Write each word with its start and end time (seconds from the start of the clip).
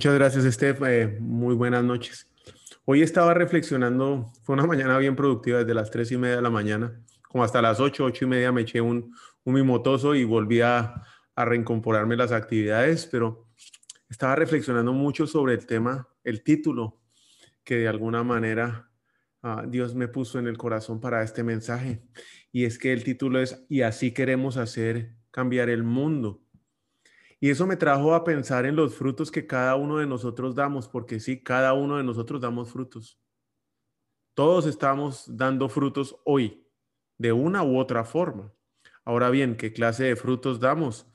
Muchas 0.00 0.14
gracias, 0.14 0.54
Steph. 0.54 0.80
Eh, 0.86 1.18
muy 1.20 1.54
buenas 1.54 1.84
noches. 1.84 2.26
Hoy 2.86 3.02
estaba 3.02 3.34
reflexionando, 3.34 4.32
fue 4.44 4.54
una 4.54 4.64
mañana 4.64 4.96
bien 4.96 5.14
productiva 5.14 5.58
desde 5.58 5.74
las 5.74 5.90
tres 5.90 6.10
y 6.10 6.16
media 6.16 6.36
de 6.36 6.40
la 6.40 6.48
mañana, 6.48 6.98
como 7.28 7.44
hasta 7.44 7.60
las 7.60 7.80
ocho, 7.80 8.06
ocho 8.06 8.24
y 8.24 8.28
media 8.28 8.50
me 8.50 8.62
eché 8.62 8.80
un, 8.80 9.14
un 9.44 9.54
mimotoso 9.54 10.14
y 10.14 10.24
volví 10.24 10.62
a, 10.62 11.02
a 11.34 11.44
reincorporarme 11.44 12.16
las 12.16 12.32
actividades, 12.32 13.04
pero 13.12 13.46
estaba 14.08 14.36
reflexionando 14.36 14.94
mucho 14.94 15.26
sobre 15.26 15.52
el 15.52 15.66
tema, 15.66 16.08
el 16.24 16.42
título 16.42 17.02
que 17.62 17.76
de 17.76 17.88
alguna 17.88 18.24
manera 18.24 18.90
ah, 19.42 19.66
Dios 19.68 19.94
me 19.94 20.08
puso 20.08 20.38
en 20.38 20.46
el 20.46 20.56
corazón 20.56 20.98
para 20.98 21.22
este 21.22 21.42
mensaje. 21.42 22.00
Y 22.52 22.64
es 22.64 22.78
que 22.78 22.94
el 22.94 23.04
título 23.04 23.38
es, 23.38 23.66
y 23.68 23.82
así 23.82 24.14
queremos 24.14 24.56
hacer 24.56 25.16
cambiar 25.30 25.68
el 25.68 25.82
mundo. 25.82 26.40
Y 27.40 27.48
eso 27.48 27.66
me 27.66 27.76
trajo 27.76 28.14
a 28.14 28.22
pensar 28.22 28.66
en 28.66 28.76
los 28.76 28.94
frutos 28.94 29.30
que 29.30 29.46
cada 29.46 29.74
uno 29.74 29.96
de 29.96 30.06
nosotros 30.06 30.54
damos, 30.54 30.88
porque 30.88 31.20
sí, 31.20 31.42
cada 31.42 31.72
uno 31.72 31.96
de 31.96 32.04
nosotros 32.04 32.38
damos 32.38 32.70
frutos. 32.70 33.18
Todos 34.34 34.66
estamos 34.66 35.24
dando 35.26 35.70
frutos 35.70 36.16
hoy, 36.24 36.66
de 37.16 37.32
una 37.32 37.62
u 37.62 37.78
otra 37.78 38.04
forma. 38.04 38.52
Ahora 39.04 39.30
bien, 39.30 39.56
¿qué 39.56 39.72
clase 39.72 40.04
de 40.04 40.16
frutos 40.16 40.60
damos? 40.60 41.06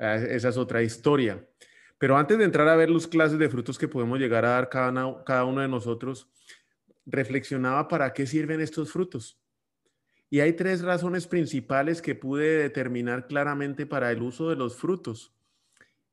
Ah, 0.00 0.16
esa 0.16 0.48
es 0.48 0.56
otra 0.56 0.82
historia. 0.82 1.48
Pero 1.98 2.16
antes 2.16 2.36
de 2.38 2.44
entrar 2.44 2.66
a 2.66 2.76
ver 2.76 2.90
las 2.90 3.06
clases 3.06 3.38
de 3.38 3.48
frutos 3.48 3.78
que 3.78 3.86
podemos 3.86 4.18
llegar 4.18 4.44
a 4.44 4.50
dar 4.50 4.68
cada, 4.68 5.22
cada 5.24 5.44
uno 5.44 5.60
de 5.60 5.68
nosotros, 5.68 6.28
reflexionaba 7.06 7.86
para 7.86 8.12
qué 8.12 8.26
sirven 8.26 8.60
estos 8.60 8.90
frutos. 8.90 9.40
Y 10.28 10.40
hay 10.40 10.52
tres 10.54 10.82
razones 10.82 11.28
principales 11.28 12.02
que 12.02 12.14
pude 12.14 12.58
determinar 12.58 13.28
claramente 13.28 13.86
para 13.86 14.10
el 14.10 14.22
uso 14.22 14.48
de 14.48 14.56
los 14.56 14.76
frutos. 14.76 15.32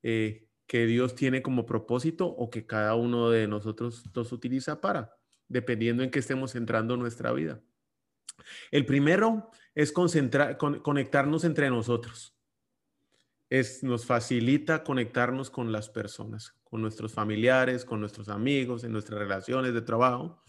Eh, 0.10 0.48
que 0.68 0.86
Dios 0.86 1.16
tiene 1.16 1.42
como 1.42 1.66
propósito 1.66 2.28
o 2.28 2.50
que 2.50 2.66
cada 2.66 2.96
uno 2.96 3.30
de 3.30 3.46
nosotros 3.46 4.06
los 4.14 4.32
utiliza 4.32 4.80
para, 4.80 5.18
dependiendo 5.50 6.02
en 6.02 6.12
qué 6.12 6.20
estemos 6.20 6.54
centrando 6.54 6.96
nuestra 6.96 7.34
vida. 7.34 7.62
El 8.72 8.86
primero 8.86 9.52
es 9.76 9.92
concentrar, 9.92 10.56
conectarnos 10.58 11.44
entre 11.44 11.70
nosotros. 11.70 12.38
Es, 13.50 13.84
nos 13.84 14.06
facilita 14.06 14.86
conectarnos 14.86 15.50
con 15.50 15.74
las 15.74 15.90
personas, 15.90 16.56
con 16.64 16.82
nuestros 16.82 17.12
familiares, 17.12 17.84
con 17.84 18.00
nuestros 18.00 18.30
amigos, 18.30 18.86
en 18.86 18.94
nuestras 18.94 19.20
relaciones 19.20 19.74
de 19.74 19.82
trabajo. 19.82 20.42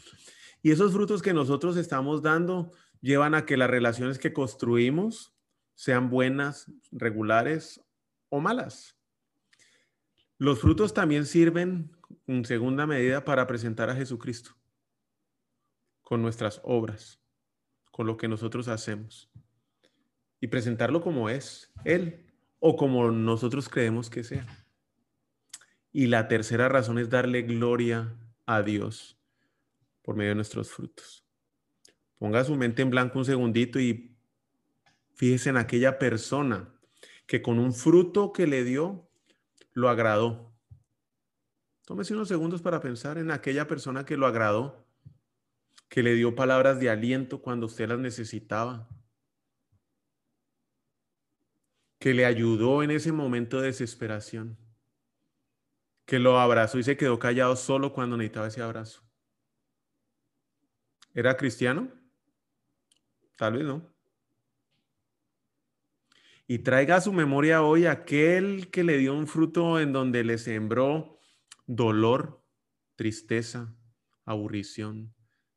Y 0.63 0.71
esos 0.71 0.93
frutos 0.93 1.21
que 1.21 1.35
nosotros 1.35 1.77
estamos 1.77 2.23
dando 2.23 2.71
llevan 3.01 3.35
a 3.35 3.45
que 3.45 3.57
las 3.57 3.71
relaciones 3.71 4.21
que 4.21 4.33
construimos 4.33 5.35
sean 5.75 6.11
buenas, 6.11 6.71
regulares 6.93 7.85
o 8.29 8.39
malas. 8.39 8.98
Los 10.39 10.61
frutos 10.61 10.95
también 10.95 11.27
sirven 11.27 11.91
en 12.29 12.45
segunda 12.45 12.87
medida 12.87 13.25
para 13.25 13.49
presentar 13.49 13.91
a 13.91 13.97
Jesucristo 13.97 14.53
con 16.03 16.23
nuestras 16.23 16.61
obras, 16.63 17.21
con 17.91 18.07
lo 18.07 18.17
que 18.17 18.29
nosotros 18.29 18.69
hacemos 18.69 19.29
y 20.41 20.47
presentarlo 20.47 21.01
como 21.01 21.29
es 21.29 21.73
Él 21.85 22.25
o 22.61 22.77
como 22.77 23.11
nosotros 23.11 23.69
creemos 23.69 24.09
que 24.11 24.23
sea. 24.23 24.47
Y 25.93 26.07
la 26.07 26.29
tercera 26.29 26.69
razón 26.69 26.99
es 26.99 27.11
darle 27.11 27.43
gloria 27.43 28.17
a 28.47 28.63
Dios 28.63 29.19
por 30.03 30.15
medio 30.15 30.31
de 30.31 30.37
nuestros 30.37 30.71
frutos. 30.71 31.27
Ponga 32.17 32.45
su 32.45 32.55
mente 32.55 32.83
en 32.83 32.91
blanco 32.91 33.19
un 33.19 33.25
segundito 33.25 33.81
y 33.81 34.17
fíjese 35.15 35.51
en 35.51 35.57
aquella 35.57 35.99
persona 35.99 36.73
que 37.27 37.43
con 37.43 37.59
un 37.59 37.73
fruto 37.73 38.33
que 38.33 38.47
le 38.47 38.63
dio 38.63 39.08
lo 39.79 39.89
agradó. 39.89 40.53
Tómese 41.87 42.13
unos 42.13 42.29
segundos 42.29 42.61
para 42.61 42.81
pensar 42.81 43.17
en 43.17 43.31
aquella 43.31 43.67
persona 43.67 44.05
que 44.05 44.17
lo 44.17 44.27
agradó, 44.27 44.87
que 45.89 46.03
le 46.03 46.15
dio 46.15 46.35
palabras 46.35 46.81
de 46.81 46.91
aliento 46.91 47.41
cuando 47.41 47.67
usted 47.67 47.89
las 47.89 47.99
necesitaba, 47.99 48.89
que 51.99 52.13
le 52.13 52.27
ayudó 52.27 52.83
en 52.83 52.91
ese 52.91 53.13
momento 53.13 53.61
de 53.61 53.69
desesperación, 53.69 54.59
que 56.05 56.19
lo 56.19 56.39
abrazó 56.39 56.79
y 56.79 56.83
se 56.83 56.97
quedó 56.97 57.19
callado 57.19 57.57
solo 57.57 57.93
cuando 57.93 58.17
necesitaba 58.17 58.49
ese 58.49 58.63
abrazo. 58.63 59.03
¿Era 61.15 61.37
cristiano? 61.37 61.91
Tal 63.37 63.55
vez 63.55 63.65
no 63.65 63.98
y 66.51 66.61
traiga 66.61 66.97
a 66.97 67.01
su 67.03 67.13
memoria 67.13 67.63
hoy 67.63 67.85
aquel 67.85 68.71
que 68.71 68.83
le 68.83 68.97
dio 68.97 69.15
un 69.15 69.27
fruto 69.27 69.79
en 69.79 69.93
donde 69.93 70.25
le 70.25 70.39
sembró 70.39 71.21
dolor, 71.67 72.43
tristeza, 72.97 73.77
aburrición, 74.25 75.15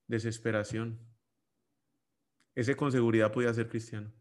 desesperación. 0.07 0.99
Ese 2.55 2.75
con 2.75 2.91
seguridad 2.91 3.31
podía 3.31 3.53
ser 3.53 3.69
cristiano. 3.69 4.13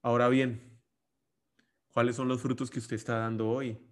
Ahora 0.00 0.30
bien, 0.30 0.82
¿cuáles 1.92 2.16
son 2.16 2.28
los 2.28 2.40
frutos 2.40 2.70
que 2.70 2.78
usted 2.78 2.96
está 2.96 3.18
dando 3.18 3.50
hoy? 3.50 3.86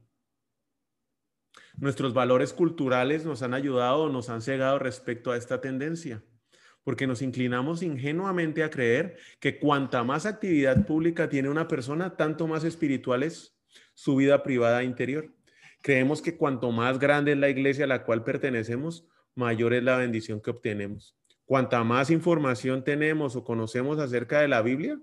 Nuestros 1.77 2.15
valores 2.15 2.55
culturales 2.55 3.27
nos 3.27 3.43
han 3.43 3.53
ayudado, 3.53 4.09
nos 4.09 4.31
han 4.31 4.41
cegado 4.41 4.78
respecto 4.78 5.32
a 5.32 5.37
esta 5.37 5.61
tendencia 5.61 6.25
porque 6.84 7.06
nos 7.06 7.22
inclinamos 7.22 7.82
ingenuamente 7.82 8.65
a 8.65 8.70
creer 8.70 9.16
que 9.41 9.59
cuanta 9.59 10.03
más 10.04 10.26
actividad 10.26 10.87
pública 10.87 11.28
tiene 11.28 11.48
una 11.48 11.69
persona, 11.69 12.16
tanto 12.16 12.47
más 12.47 12.65
espiritual 12.65 13.22
es 13.22 13.56
su 13.94 14.16
vida 14.16 14.43
privada 14.43 14.82
interior. 14.82 15.32
Creemos 15.81 16.22
que 16.22 16.37
cuanto 16.37 16.70
más 16.70 16.98
grande 16.98 17.32
es 17.32 17.38
la 17.38 17.48
iglesia 17.48 17.84
a 17.84 17.88
la 17.88 18.04
cual 18.04 18.25
pertenecemos, 18.25 19.06
mayor 19.34 19.75
es 19.75 19.82
la 19.82 19.97
bendición 19.97 20.41
que 20.41 20.50
obtenemos. 20.50 21.16
Cuanta 21.44 21.82
más 21.84 22.10
información 22.10 22.84
tenemos 22.84 23.37
o 23.37 23.44
conocemos 23.44 23.99
acerca 23.99 24.41
de 24.41 24.49
la 24.49 24.62
Biblia, 24.62 24.99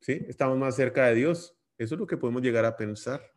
¿sí? 0.00 0.24
estamos 0.28 0.58
más 0.58 0.76
cerca 0.76 1.06
de 1.06 1.14
Dios. 1.14 1.56
Eso 1.78 1.94
es 1.94 1.98
lo 2.00 2.06
que 2.06 2.16
podemos 2.16 2.42
llegar 2.42 2.64
a 2.64 2.76
pensar. 2.76 3.32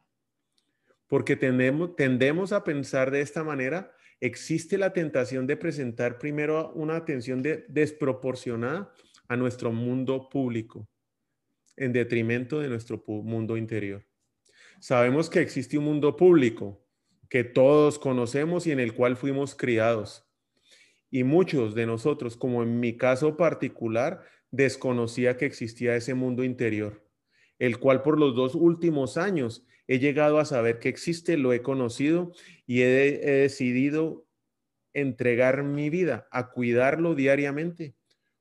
Porque 1.08 1.36
tendemos, 1.36 1.96
tendemos 1.96 2.52
a 2.52 2.64
pensar 2.64 3.12
de 3.12 3.22
esta 3.22 3.44
manera 3.44 3.92
existe 4.20 4.78
la 4.78 4.94
tentación 4.94 5.48
de 5.48 5.58
presentar 5.58 6.18
primero 6.18 6.72
una 6.74 6.96
atención 6.96 7.44
desproporcionada 7.68 8.94
a 9.28 9.36
nuestro 9.36 9.72
mundo 9.72 10.30
público 10.30 10.88
en 11.76 11.94
detrimento 11.94 12.60
de 12.60 12.70
nuestro 12.70 13.04
mundo 13.08 13.58
interior. 13.58 14.06
Sabemos 14.80 15.30
que 15.30 15.42
existe 15.42 15.78
un 15.78 15.86
mundo 15.86 16.16
público 16.16 16.84
que 17.30 17.44
todos 17.44 18.00
conocemos 18.00 18.68
y 18.68 18.72
en 18.72 18.80
el 18.80 18.94
cual 18.94 19.18
fuimos 19.18 19.56
criados. 19.56 20.26
Y 21.10 21.24
muchos 21.24 21.76
de 21.76 21.86
nosotros, 21.86 22.36
como 22.36 22.64
en 22.64 22.80
mi 22.80 22.98
caso 22.98 23.38
particular, 23.38 24.24
desconocía 24.52 25.38
que 25.38 25.46
existía 25.46 25.96
ese 25.96 26.14
mundo 26.14 26.44
interior, 26.44 27.06
el 27.60 27.80
cual 27.80 28.02
por 28.02 28.20
los 28.20 28.36
dos 28.36 28.56
últimos 28.56 29.18
años 29.18 29.66
he 29.88 30.00
llegado 30.00 30.40
a 30.40 30.46
saber 30.46 30.80
que 30.80 30.90
existe, 30.90 31.38
lo 31.38 31.54
he 31.54 31.62
conocido 31.62 32.32
y 32.66 32.82
he, 32.82 33.18
decidido 33.42 34.26
entregar 34.94 35.64
mi 35.64 35.90
vida 35.90 36.28
a 36.32 36.52
cuidarlo 36.52 37.16
diariamente 37.16 37.96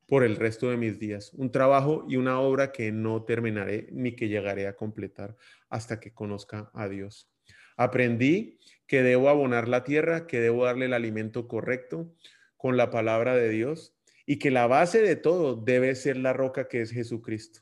por 0.06 0.24
el 0.24 0.36
resto 0.36 0.70
de 0.70 0.76
mis 0.76 0.98
días. 0.98 1.32
Un 1.34 1.50
trabajo 1.50 2.04
y 2.08 2.16
una 2.16 2.40
obra 2.40 2.72
que 2.72 2.92
no 2.92 3.24
terminaré 3.24 3.88
ni 3.92 4.14
que 4.14 4.28
llegaré 4.28 4.66
a 4.66 4.76
completar 4.76 5.36
hasta 5.68 6.00
que 6.00 6.12
conozca 6.12 6.70
a 6.74 6.88
Dios. 6.88 7.30
Aprendí 7.76 8.58
que 8.86 9.02
debo 9.02 9.28
abonar 9.28 9.68
la 9.68 9.84
tierra, 9.84 10.26
que 10.26 10.40
debo 10.40 10.64
darle 10.64 10.86
el 10.86 10.94
alimento 10.94 11.46
correcto 11.48 12.14
con 12.56 12.76
la 12.76 12.90
palabra 12.90 13.36
de 13.36 13.50
Dios 13.50 13.94
y 14.24 14.38
que 14.38 14.50
la 14.50 14.66
base 14.66 15.02
de 15.02 15.16
todo 15.16 15.56
debe 15.56 15.94
ser 15.94 16.16
la 16.16 16.32
roca 16.32 16.68
que 16.68 16.80
es 16.80 16.90
Jesucristo. 16.90 17.60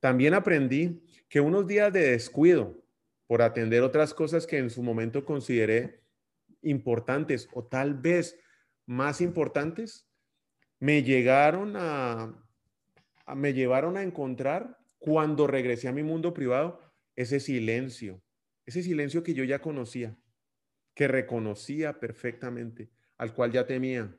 También 0.00 0.34
aprendí 0.34 1.02
que 1.28 1.40
unos 1.40 1.66
días 1.66 1.92
de 1.92 2.10
descuido, 2.10 2.81
por 3.32 3.40
atender 3.40 3.80
otras 3.80 4.12
cosas 4.12 4.46
que 4.46 4.58
en 4.58 4.68
su 4.68 4.82
momento 4.82 5.24
consideré 5.24 6.02
importantes 6.60 7.48
o 7.54 7.64
tal 7.64 7.94
vez 7.94 8.38
más 8.84 9.22
importantes, 9.22 10.06
me 10.78 11.02
llegaron 11.02 11.72
a, 11.78 12.46
me 13.34 13.54
llevaron 13.54 13.96
a 13.96 14.02
encontrar 14.02 14.76
cuando 14.98 15.46
regresé 15.46 15.88
a 15.88 15.92
mi 15.92 16.02
mundo 16.02 16.34
privado, 16.34 16.82
ese 17.16 17.40
silencio, 17.40 18.22
ese 18.66 18.82
silencio 18.82 19.22
que 19.22 19.32
yo 19.32 19.44
ya 19.44 19.62
conocía, 19.62 20.14
que 20.94 21.08
reconocía 21.08 22.00
perfectamente, 22.00 22.90
al 23.16 23.32
cual 23.32 23.50
ya 23.50 23.66
temía, 23.66 24.14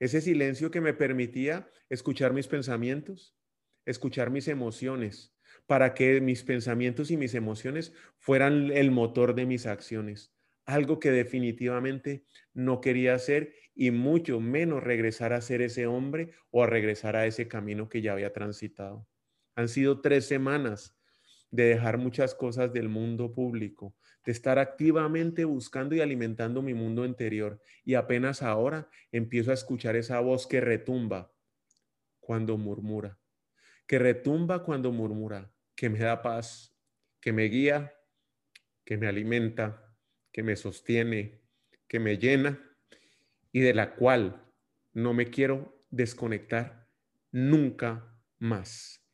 ese 0.00 0.22
silencio 0.22 0.70
que 0.70 0.80
me 0.80 0.94
permitía 0.94 1.68
escuchar 1.90 2.32
mis 2.32 2.48
pensamientos, 2.48 3.36
escuchar 3.84 4.30
mis 4.30 4.48
emociones, 4.48 5.33
para 5.66 5.94
que 5.94 6.20
mis 6.20 6.44
pensamientos 6.44 7.10
y 7.10 7.16
mis 7.16 7.34
emociones 7.34 7.92
fueran 8.18 8.70
el 8.70 8.90
motor 8.90 9.34
de 9.34 9.46
mis 9.46 9.66
acciones. 9.66 10.32
Algo 10.66 10.98
que 10.98 11.10
definitivamente 11.10 12.24
no 12.52 12.80
quería 12.80 13.14
hacer 13.14 13.54
y 13.74 13.90
mucho 13.90 14.40
menos 14.40 14.82
regresar 14.82 15.32
a 15.32 15.40
ser 15.40 15.62
ese 15.62 15.86
hombre 15.86 16.32
o 16.50 16.62
a 16.62 16.66
regresar 16.66 17.16
a 17.16 17.26
ese 17.26 17.48
camino 17.48 17.88
que 17.88 18.02
ya 18.02 18.12
había 18.12 18.32
transitado. 18.32 19.06
Han 19.56 19.68
sido 19.68 20.00
tres 20.00 20.26
semanas 20.26 20.96
de 21.50 21.64
dejar 21.64 21.98
muchas 21.98 22.34
cosas 22.34 22.72
del 22.72 22.88
mundo 22.88 23.32
público, 23.32 23.94
de 24.24 24.32
estar 24.32 24.58
activamente 24.58 25.44
buscando 25.44 25.94
y 25.94 26.00
alimentando 26.00 26.62
mi 26.62 26.74
mundo 26.74 27.04
interior. 27.04 27.60
Y 27.84 27.94
apenas 27.94 28.42
ahora 28.42 28.88
empiezo 29.12 29.52
a 29.52 29.54
escuchar 29.54 29.94
esa 29.94 30.18
voz 30.18 30.48
que 30.48 30.60
retumba 30.60 31.32
cuando 32.18 32.56
murmura, 32.58 33.20
que 33.86 34.00
retumba 34.00 34.64
cuando 34.64 34.90
murmura, 34.90 35.53
que 35.76 35.88
me 35.90 35.98
da 35.98 36.22
paz, 36.22 36.76
que 37.20 37.32
me 37.32 37.44
guía, 37.44 37.94
que 38.84 38.96
me 38.96 39.06
alimenta, 39.06 39.96
que 40.32 40.42
me 40.42 40.56
sostiene, 40.56 41.40
que 41.88 41.98
me 41.98 42.18
llena 42.18 42.60
y 43.52 43.60
de 43.60 43.74
la 43.74 43.94
cual 43.94 44.44
no 44.92 45.14
me 45.14 45.30
quiero 45.30 45.84
desconectar 45.90 46.88
nunca 47.30 48.16
más. 48.38 49.04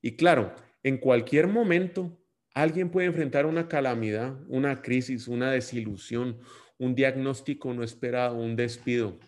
Y 0.00 0.16
claro, 0.16 0.54
en 0.82 0.98
cualquier 0.98 1.48
momento 1.48 2.18
alguien 2.54 2.90
puede 2.90 3.06
enfrentar 3.06 3.46
una 3.46 3.68
calamidad, 3.68 4.38
una 4.48 4.82
crisis, 4.82 5.28
una 5.28 5.50
desilusión, 5.50 6.40
un 6.78 6.94
diagnóstico 6.94 7.72
no 7.74 7.82
esperado, 7.82 8.36
un 8.36 8.56
despido. 8.56 9.18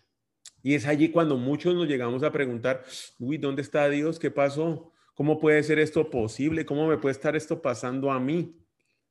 Y 0.63 0.75
es 0.75 0.87
allí 0.87 1.11
cuando 1.11 1.37
muchos 1.37 1.75
nos 1.75 1.89
llegamos 1.89 2.23
a 2.23 2.33
preguntar, 2.33 2.85
uy, 3.19 3.39
¿dónde 3.39 3.63
está 3.63 3.89
Dios? 3.89 4.19
¿Qué 4.19 4.31
pasó? 4.31 4.93
¿Cómo 5.21 5.39
puede 5.39 5.63
ser 5.63 5.79
esto 5.79 6.09
posible? 6.09 6.65
¿Cómo 6.65 6.89
me 6.89 6.97
puede 6.97 7.13
estar 7.13 7.37
esto 7.37 7.61
pasando 7.61 8.11
a 8.11 8.19
mí? 8.19 8.59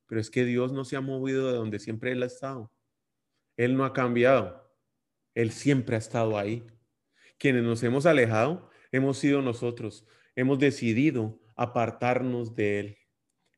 Pero 0.08 0.20
es 0.20 0.28
que 0.28 0.44
Dios 0.44 0.72
no 0.72 0.84
se 0.84 0.96
ha 0.96 1.00
movido 1.00 1.46
de 1.46 1.56
donde 1.56 1.78
siempre 1.78 2.10
Él 2.10 2.24
ha 2.24 2.26
estado. 2.26 2.72
Él 3.56 3.76
no 3.76 3.84
ha 3.84 3.92
cambiado. 3.92 4.74
Él 5.36 5.52
siempre 5.52 5.94
ha 5.94 6.00
estado 6.00 6.36
ahí. 6.36 6.66
Quienes 7.38 7.62
nos 7.62 7.80
hemos 7.84 8.06
alejado 8.06 8.70
hemos 8.90 9.18
sido 9.18 9.40
nosotros. 9.40 10.04
Hemos 10.34 10.58
decidido 10.58 11.40
apartarnos 11.54 12.56
de 12.56 12.80
Él. 12.80 12.98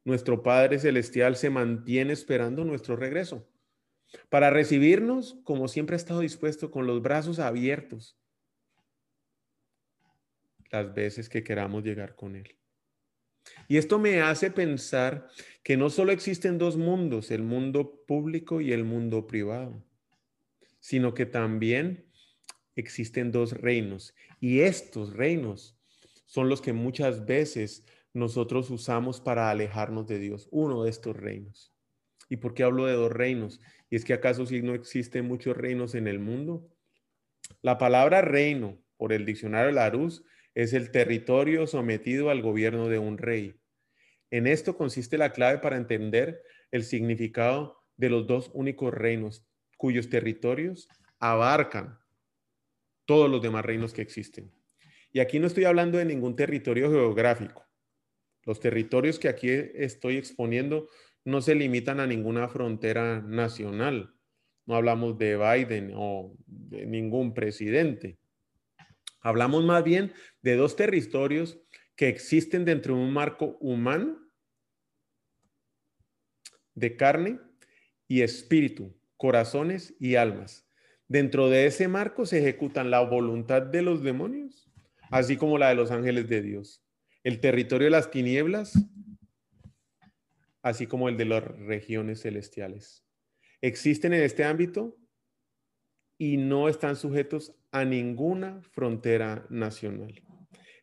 Nuestro 0.05 0.43
Padre 0.43 0.79
Celestial 0.79 1.37
se 1.37 1.49
mantiene 1.49 2.13
esperando 2.13 2.67
nuestro 2.67 2.97
regreso 2.97 3.49
para 4.29 4.51
recibirnos 4.51 5.41
como 5.45 5.69
siempre 5.69 5.95
ha 5.95 5.97
estado 5.97 6.21
dispuesto 6.21 6.71
con 6.71 6.87
los 6.87 7.01
brazos 7.01 7.39
abiertos 7.39 8.22
las 10.73 10.93
veces 10.93 11.29
que 11.29 11.45
queramos 11.45 11.85
llegar 11.85 12.17
con 12.17 12.35
Él. 12.35 12.57
Y 13.69 13.77
esto 13.77 13.99
me 13.99 14.21
hace 14.21 14.51
pensar 14.51 15.29
que 15.63 15.77
no 15.77 15.91
solo 15.91 16.13
existen 16.13 16.59
dos 16.59 16.77
mundos, 16.77 17.31
el 17.31 17.43
mundo 17.43 18.05
público 18.07 18.61
y 18.61 18.73
el 18.73 18.85
mundo 18.85 19.27
privado 19.27 19.85
sino 20.83 21.15
que 21.15 21.27
también 21.27 22.05
existen 22.75 23.31
dos 23.31 23.53
reinos. 23.53 24.15
Y 24.41 24.61
estos 24.61 25.15
reinos 25.15 25.79
son 26.27 26.49
los 26.49 26.61
que 26.61 26.73
muchas 26.73 27.25
veces 27.25 27.87
nosotros 28.13 28.69
usamos 28.69 29.21
para 29.21 29.49
alejarnos 29.49 30.09
de 30.09 30.19
Dios, 30.19 30.49
uno 30.51 30.83
de 30.83 30.91
estos 30.91 31.17
reinos. 31.17 31.73
¿Y 32.29 32.39
por 32.39 32.53
qué 32.53 32.65
hablo 32.65 32.87
de 32.87 32.95
dos 32.95 33.13
reinos? 33.13 33.61
¿Y 33.91 33.97
es 33.97 34.05
que 34.05 34.13
acaso 34.13 34.45
si 34.45 34.61
no 34.61 34.75
existen 34.75 35.25
muchos 35.25 35.57
reinos 35.57 35.95
en 35.95 36.09
el 36.09 36.19
mundo? 36.19 36.69
La 37.63 37.79
palabra 37.79 38.21
reino, 38.21 38.77
por 38.97 39.13
el 39.13 39.25
diccionario 39.25 39.71
Larousse, 39.71 40.25
es 40.55 40.73
el 40.73 40.91
territorio 40.91 41.67
sometido 41.67 42.31
al 42.31 42.43
gobierno 42.43 42.89
de 42.89 42.99
un 42.99 43.19
rey. 43.19 43.57
En 44.31 44.47
esto 44.47 44.77
consiste 44.77 45.19
la 45.19 45.33
clave 45.33 45.59
para 45.59 45.77
entender 45.77 46.43
el 46.71 46.85
significado 46.85 47.79
de 47.97 48.11
los 48.11 48.27
dos 48.27 48.51
únicos 48.55 48.93
reinos, 48.93 49.47
cuyos 49.77 50.09
territorios 50.09 50.89
abarcan 51.19 51.99
todos 53.05 53.31
los 53.31 53.43
demás 53.43 53.65
reinos 53.65 53.93
que 53.93 54.03
existen. 54.03 54.51
Y 55.13 55.21
aquí 55.21 55.39
no 55.39 55.47
estoy 55.47 55.65
hablando 55.65 55.99
de 55.99 56.05
ningún 56.05 56.37
territorio 56.37 56.91
geográfico. 56.91 57.67
Los 58.45 58.61
territorios 58.61 59.19
que 59.19 59.29
aquí 59.29 59.51
estoy 59.51 60.17
exponiendo 60.17 60.89
no 61.25 61.41
se 61.41 61.55
limitan 61.55 62.01
a 62.01 62.07
ninguna 62.07 62.49
frontera 62.49 63.21
nacional. 63.21 64.15
No 64.67 64.75
hablamos 64.75 65.19
de 65.19 65.37
Biden 65.37 65.93
o 65.95 66.35
de 66.47 66.87
ningún 66.87 67.35
presidente. 67.35 68.19
Hablamos 69.23 69.65
más 69.65 69.85
bien 69.85 70.13
de 70.43 70.57
dos 70.57 70.77
territorios 70.77 71.59
que 71.97 72.09
existen 72.09 72.65
dentro 72.65 72.97
de 72.97 73.03
un 73.03 73.13
marco 73.13 73.57
humano 73.61 74.19
de 76.75 76.97
carne 76.97 77.39
y 78.09 78.23
espíritu, 78.23 78.95
corazones 79.17 79.95
y 80.01 80.17
almas. 80.17 80.69
Dentro 81.07 81.49
de 81.51 81.67
ese 81.67 81.89
marco 81.89 82.27
se 82.27 82.39
ejecutan 82.39 82.91
la 82.91 83.01
voluntad 83.01 83.63
de 83.63 83.83
los 83.83 84.03
demonios, 84.03 84.71
así 85.11 85.37
como 85.37 85.59
la 85.59 85.69
de 85.69 85.75
los 85.77 85.91
ángeles 85.91 86.29
de 86.29 86.43
Dios. 86.43 86.83
El 87.23 87.41
territorio 87.41 87.87
de 87.87 87.91
las 87.91 88.11
tinieblas, 88.11 88.75
así 90.63 90.87
como 90.87 91.09
el 91.09 91.17
de 91.17 91.27
las 91.27 91.45
regiones 91.45 92.23
celestiales. 92.23 93.05
Existen 93.61 94.13
en 94.13 94.23
este 94.23 94.43
ámbito 94.43 94.97
y 96.19 96.37
no 96.37 96.69
están 96.69 96.97
sujetos 96.97 97.55
a 97.73 97.85
ninguna 97.85 98.63
frontera 98.71 99.47
nacional. 99.51 100.23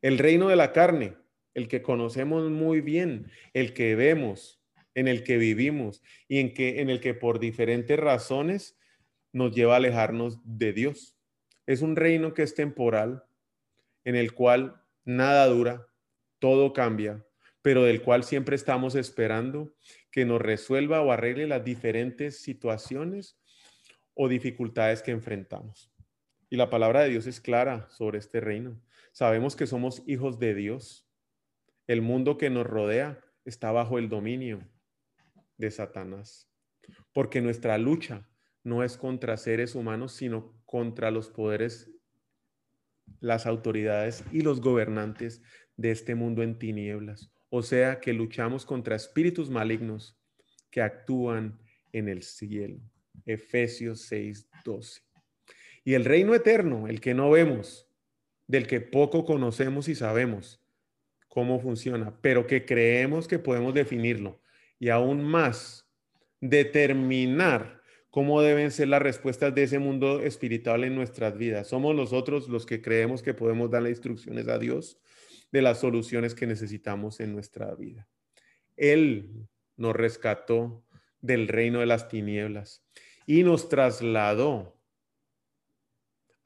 El 0.02 0.18
reino 0.18 0.50
de 0.50 0.56
la 0.56 0.74
carne, 0.74 1.16
el 1.54 1.68
que 1.68 1.82
conocemos 1.82 2.50
muy 2.50 2.82
bien, 2.82 3.32
el 3.54 3.74
que 3.74 3.96
vemos, 3.96 4.62
en 4.96 5.08
el 5.08 5.24
que 5.24 5.38
vivimos 5.38 6.02
y 6.28 6.40
en, 6.40 6.54
que, 6.54 6.82
en 6.82 6.90
el 6.90 7.00
que 7.00 7.14
por 7.14 7.40
diferentes 7.40 7.98
razones 7.98 8.78
nos 9.32 9.54
lleva 9.54 9.74
a 9.74 9.78
alejarnos 9.78 10.40
de 10.44 10.74
Dios. 10.74 11.16
Es 11.66 11.82
un 11.82 11.96
reino 11.96 12.34
que 12.34 12.44
es 12.44 12.56
temporal, 12.56 13.24
en 14.04 14.16
el 14.16 14.34
cual 14.34 14.82
nada 15.06 15.46
dura, 15.46 15.88
todo 16.40 16.74
cambia, 16.74 17.26
pero 17.62 17.84
del 17.84 18.02
cual 18.02 18.24
siempre 18.24 18.56
estamos 18.56 18.96
esperando 18.96 19.76
que 20.12 20.26
nos 20.26 20.42
resuelva 20.42 21.02
o 21.02 21.12
arregle 21.12 21.48
las 21.48 21.64
diferentes 21.64 22.42
situaciones 22.42 23.38
o 24.16 24.28
dificultades 24.28 25.02
que 25.04 25.12
enfrentamos. 25.12 25.89
Y 26.50 26.58
la 26.58 26.70
palabra 26.70 27.02
de 27.02 27.10
Dios 27.10 27.28
es 27.28 27.40
clara 27.40 27.88
sobre 27.90 28.18
este 28.18 28.40
reino. 28.40 28.82
Sabemos 29.12 29.56
que 29.56 29.68
somos 29.68 30.04
hijos 30.08 30.40
de 30.40 30.56
Dios. 30.56 31.08
El 31.86 32.02
mundo 32.02 32.38
que 32.38 32.50
nos 32.50 32.66
rodea 32.66 33.20
está 33.46 33.72
bajo 33.72 34.00
el 34.00 34.10
dominio 34.10 34.68
de 35.58 35.70
Satanás. 35.70 36.50
Porque 37.14 37.42
nuestra 37.42 37.78
lucha 37.78 38.28
no 38.64 38.84
es 38.84 38.98
contra 38.98 39.38
seres 39.38 39.76
humanos, 39.76 40.14
sino 40.14 40.60
contra 40.66 41.12
los 41.12 41.30
poderes, 41.30 41.92
las 43.20 43.46
autoridades 43.46 44.24
y 44.32 44.42
los 44.42 44.60
gobernantes 44.62 45.44
de 45.78 45.92
este 45.92 46.16
mundo 46.16 46.42
en 46.42 46.58
tinieblas. 46.58 47.32
O 47.50 47.62
sea 47.62 48.00
que 48.00 48.14
luchamos 48.14 48.66
contra 48.66 48.96
espíritus 48.96 49.50
malignos 49.50 50.20
que 50.72 50.82
actúan 50.82 51.60
en 51.92 52.10
el 52.10 52.24
cielo. 52.24 52.80
Efesios 53.26 54.02
6, 54.02 54.50
12. 54.64 55.09
Y 55.84 55.94
el 55.94 56.06
reino 56.06 56.36
eterno, 56.36 56.88
el 56.88 57.02
que 57.02 57.14
no 57.14 57.30
vemos, 57.32 57.88
del 58.48 58.68
que 58.68 58.82
poco 58.82 59.26
conocemos 59.26 59.88
y 59.88 59.96
sabemos 59.96 60.60
cómo 61.28 61.60
funciona, 61.60 62.18
pero 62.22 62.48
que 62.48 62.66
creemos 62.66 63.28
que 63.28 63.40
podemos 63.40 63.74
definirlo 63.74 64.42
y 64.80 64.90
aún 64.90 65.24
más 65.24 65.88
determinar 66.42 67.80
cómo 68.10 68.42
deben 68.42 68.72
ser 68.72 68.88
las 68.88 69.02
respuestas 69.02 69.54
de 69.54 69.64
ese 69.64 69.78
mundo 69.78 70.22
espiritual 70.22 70.84
en 70.84 70.96
nuestras 70.96 71.38
vidas. 71.38 71.68
Somos 71.68 71.96
nosotros 71.96 72.50
los 72.50 72.66
que 72.66 72.82
creemos 72.82 73.22
que 73.22 73.34
podemos 73.36 73.70
darle 73.70 73.92
instrucciones 73.92 74.48
a 74.48 74.58
Dios 74.58 75.00
de 75.52 75.62
las 75.62 75.80
soluciones 75.80 76.34
que 76.34 76.48
necesitamos 76.48 77.20
en 77.20 77.34
nuestra 77.34 77.74
vida. 77.76 78.08
Él 78.78 79.48
nos 79.78 79.96
rescató 79.96 80.84
del 81.22 81.48
reino 81.48 81.82
de 81.82 81.86
las 81.86 82.08
tinieblas 82.08 82.84
y 83.26 83.44
nos 83.44 83.70
trasladó 83.70 84.79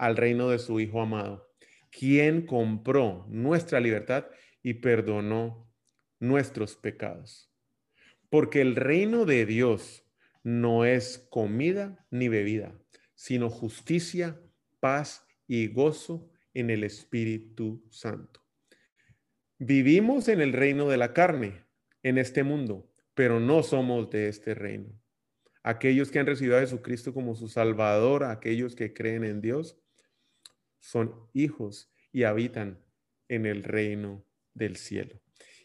al 0.06 0.18
reino 0.18 0.50
de 0.50 0.60
su 0.60 0.80
Hijo 0.80 1.02
amado, 1.02 1.50
quien 1.92 2.46
compró 2.46 3.26
nuestra 3.30 3.80
libertad 3.80 4.26
y 4.62 4.76
perdonó 4.76 5.70
nuestros 6.20 6.76
pecados 6.76 7.54
porque 8.34 8.62
el 8.62 8.76
reino 8.76 9.26
de 9.26 9.46
Dios 9.46 10.10
no 10.42 10.86
es 10.86 11.20
comida 11.30 12.04
ni 12.10 12.30
bebida, 12.30 12.76
sino 13.14 13.52
justicia, 13.52 14.42
paz 14.80 15.24
y 15.46 15.68
gozo 15.68 16.32
en 16.56 16.72
el 16.72 16.84
Espíritu 16.84 17.86
Santo. 17.92 18.44
Vivimos 19.60 20.30
en 20.30 20.42
el 20.42 20.52
reino 20.52 20.90
de 20.90 20.98
la 20.98 21.14
carne, 21.14 21.64
en 22.02 22.18
este 22.18 22.42
mundo, 22.42 22.92
pero 23.14 23.40
no 23.40 23.62
somos 23.62 24.10
de 24.10 24.30
este 24.30 24.56
reino. 24.56 25.00
Aquellos 25.62 26.10
que 26.10 26.18
han 26.18 26.26
recibido 26.26 26.58
a 26.58 26.62
Jesucristo 26.62 27.14
como 27.14 27.36
su 27.36 27.48
Salvador, 27.50 28.24
aquellos 28.24 28.76
que 28.76 28.96
creen 28.96 29.26
en 29.26 29.42
Dios, 29.42 29.80
son 30.84 31.16
hijos 31.34 31.92
y 32.12 32.24
habitan 32.24 32.80
en 33.30 33.46
el 33.46 33.64
reino 33.64 34.26
del 34.54 34.76
cielo. 34.76 35.20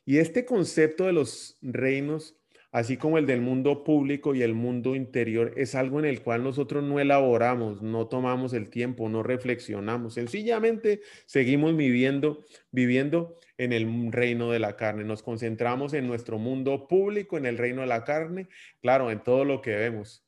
Y 0.05 0.19
este 0.19 0.47
concepto 0.47 1.05
de 1.05 1.13
los 1.13 1.59
reinos 1.61 2.39
así 2.71 2.97
como 2.97 3.19
el 3.19 3.27
del 3.27 3.41
mundo 3.41 3.83
público 3.83 4.35
y 4.35 4.43
el 4.43 4.55
mundo 4.55 4.95
interior, 4.95 5.55
es 5.57 5.75
algo 5.75 5.99
en 5.99 6.05
el 6.05 6.23
cual 6.23 6.43
nosotros 6.43 6.85
no 6.85 7.01
elaboramos, 7.01 7.83
no 7.83 8.09
tomamos 8.09 8.53
el 8.53 8.69
tiempo, 8.71 9.09
no 9.09 9.23
reflexionamos, 9.23 10.15
sencillamente 10.15 11.01
seguimos 11.27 11.77
viviendo, 11.77 12.45
viviendo 12.71 13.39
en 13.57 13.73
el 13.73 14.13
reino 14.13 14.51
de 14.53 14.59
la 14.59 14.77
carne, 14.77 15.05
nos 15.05 15.23
concentramos 15.23 15.95
en 15.95 16.07
nuestro 16.07 16.39
mundo 16.39 16.87
público, 16.89 17.39
en 17.39 17.47
el 17.47 17.59
reino 17.59 17.81
de 17.81 17.89
la 17.89 18.05
carne, 18.05 18.49
claro, 18.81 19.11
en 19.11 19.23
todo 19.23 19.45
lo 19.45 19.63
que 19.63 19.75
vemos. 19.75 20.25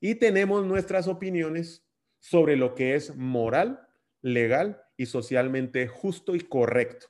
Y 0.00 0.16
tenemos 0.16 0.64
nuestras 0.64 1.06
opiniones 1.06 1.86
sobre 2.18 2.56
lo 2.56 2.74
que 2.74 2.94
es 2.94 3.14
moral, 3.14 3.83
legal 4.24 4.82
y 4.96 5.06
socialmente 5.06 5.86
justo 5.86 6.34
y 6.34 6.40
correcto. 6.40 7.08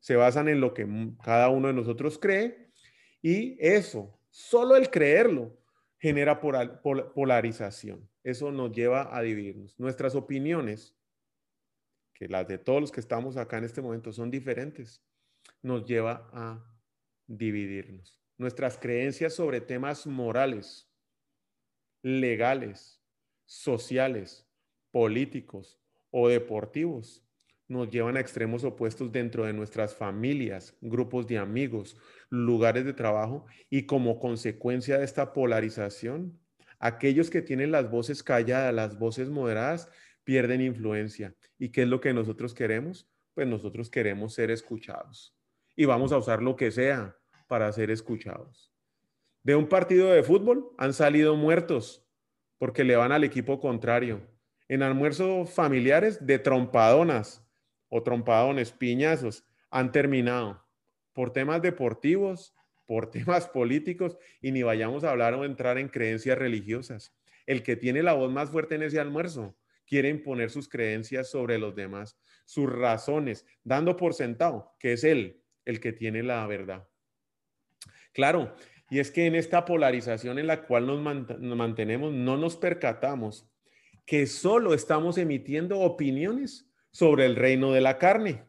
Se 0.00 0.16
basan 0.16 0.48
en 0.48 0.60
lo 0.60 0.74
que 0.74 0.86
cada 1.24 1.48
uno 1.48 1.68
de 1.68 1.74
nosotros 1.74 2.18
cree 2.18 2.70
y 3.22 3.56
eso, 3.58 4.20
solo 4.28 4.76
el 4.76 4.90
creerlo, 4.90 5.58
genera 5.98 6.38
polarización. 6.40 8.08
Eso 8.22 8.52
nos 8.52 8.70
lleva 8.70 9.16
a 9.16 9.22
dividirnos. 9.22 9.80
Nuestras 9.80 10.14
opiniones, 10.14 10.94
que 12.12 12.28
las 12.28 12.46
de 12.46 12.58
todos 12.58 12.82
los 12.82 12.92
que 12.92 13.00
estamos 13.00 13.38
acá 13.38 13.56
en 13.56 13.64
este 13.64 13.80
momento 13.80 14.12
son 14.12 14.30
diferentes, 14.30 15.02
nos 15.62 15.86
lleva 15.86 16.28
a 16.34 16.62
dividirnos. 17.26 18.20
Nuestras 18.36 18.76
creencias 18.76 19.32
sobre 19.32 19.62
temas 19.62 20.06
morales, 20.06 20.92
legales, 22.02 23.02
sociales, 23.46 24.46
políticos 24.90 25.80
o 26.18 26.28
deportivos 26.28 27.22
nos 27.68 27.90
llevan 27.90 28.16
a 28.16 28.20
extremos 28.20 28.64
opuestos 28.64 29.12
dentro 29.12 29.44
de 29.44 29.52
nuestras 29.52 29.94
familias, 29.94 30.74
grupos 30.80 31.26
de 31.26 31.36
amigos, 31.36 31.98
lugares 32.30 32.86
de 32.86 32.94
trabajo 32.94 33.44
y 33.68 33.82
como 33.82 34.18
consecuencia 34.18 34.96
de 34.96 35.04
esta 35.04 35.34
polarización, 35.34 36.40
aquellos 36.78 37.28
que 37.28 37.42
tienen 37.42 37.70
las 37.70 37.90
voces 37.90 38.22
calladas, 38.22 38.72
las 38.72 38.98
voces 38.98 39.28
moderadas, 39.28 39.90
pierden 40.24 40.62
influencia. 40.62 41.34
¿Y 41.58 41.68
qué 41.68 41.82
es 41.82 41.88
lo 41.88 42.00
que 42.00 42.14
nosotros 42.14 42.54
queremos? 42.54 43.06
Pues 43.34 43.46
nosotros 43.46 43.90
queremos 43.90 44.32
ser 44.32 44.50
escuchados 44.50 45.36
y 45.76 45.84
vamos 45.84 46.12
a 46.12 46.16
usar 46.16 46.42
lo 46.42 46.56
que 46.56 46.70
sea 46.70 47.14
para 47.46 47.70
ser 47.72 47.90
escuchados. 47.90 48.72
De 49.42 49.54
un 49.54 49.68
partido 49.68 50.10
de 50.12 50.22
fútbol 50.22 50.70
han 50.78 50.94
salido 50.94 51.36
muertos 51.36 52.08
porque 52.56 52.84
le 52.84 52.96
van 52.96 53.12
al 53.12 53.22
equipo 53.22 53.60
contrario. 53.60 54.34
En 54.68 54.82
almuerzos 54.82 55.50
familiares 55.50 56.26
de 56.26 56.38
trompadonas 56.38 57.46
o 57.88 58.02
trompadones, 58.02 58.72
piñazos, 58.72 59.44
han 59.70 59.92
terminado 59.92 60.64
por 61.12 61.32
temas 61.32 61.62
deportivos, 61.62 62.54
por 62.86 63.10
temas 63.10 63.48
políticos 63.48 64.18
y 64.40 64.52
ni 64.52 64.62
vayamos 64.62 65.04
a 65.04 65.10
hablar 65.10 65.34
o 65.34 65.44
entrar 65.44 65.78
en 65.78 65.88
creencias 65.88 66.38
religiosas. 66.38 67.14
El 67.46 67.62
que 67.62 67.76
tiene 67.76 68.02
la 68.02 68.14
voz 68.14 68.32
más 68.32 68.50
fuerte 68.50 68.74
en 68.74 68.82
ese 68.82 68.98
almuerzo 68.98 69.56
quiere 69.86 70.08
imponer 70.08 70.50
sus 70.50 70.68
creencias 70.68 71.30
sobre 71.30 71.58
los 71.58 71.76
demás, 71.76 72.18
sus 72.44 72.70
razones, 72.70 73.46
dando 73.62 73.96
por 73.96 74.14
sentado 74.14 74.74
que 74.80 74.94
es 74.94 75.04
él 75.04 75.42
el 75.64 75.80
que 75.80 75.92
tiene 75.92 76.22
la 76.22 76.46
verdad. 76.46 76.88
Claro, 78.12 78.54
y 78.88 79.00
es 79.00 79.10
que 79.10 79.26
en 79.26 79.34
esta 79.34 79.64
polarización 79.64 80.38
en 80.38 80.46
la 80.46 80.62
cual 80.66 80.86
nos, 80.86 81.00
mantenemos, 81.00 82.12
no 82.12 82.36
nos 82.36 82.56
percatamos 82.56 83.48
que 84.06 84.26
solo 84.26 84.72
estamos 84.72 85.18
emitiendo 85.18 85.80
opiniones 85.80 86.70
sobre 86.92 87.26
el 87.26 87.36
reino 87.36 87.72
de 87.72 87.80
la 87.80 87.98
carne, 87.98 88.44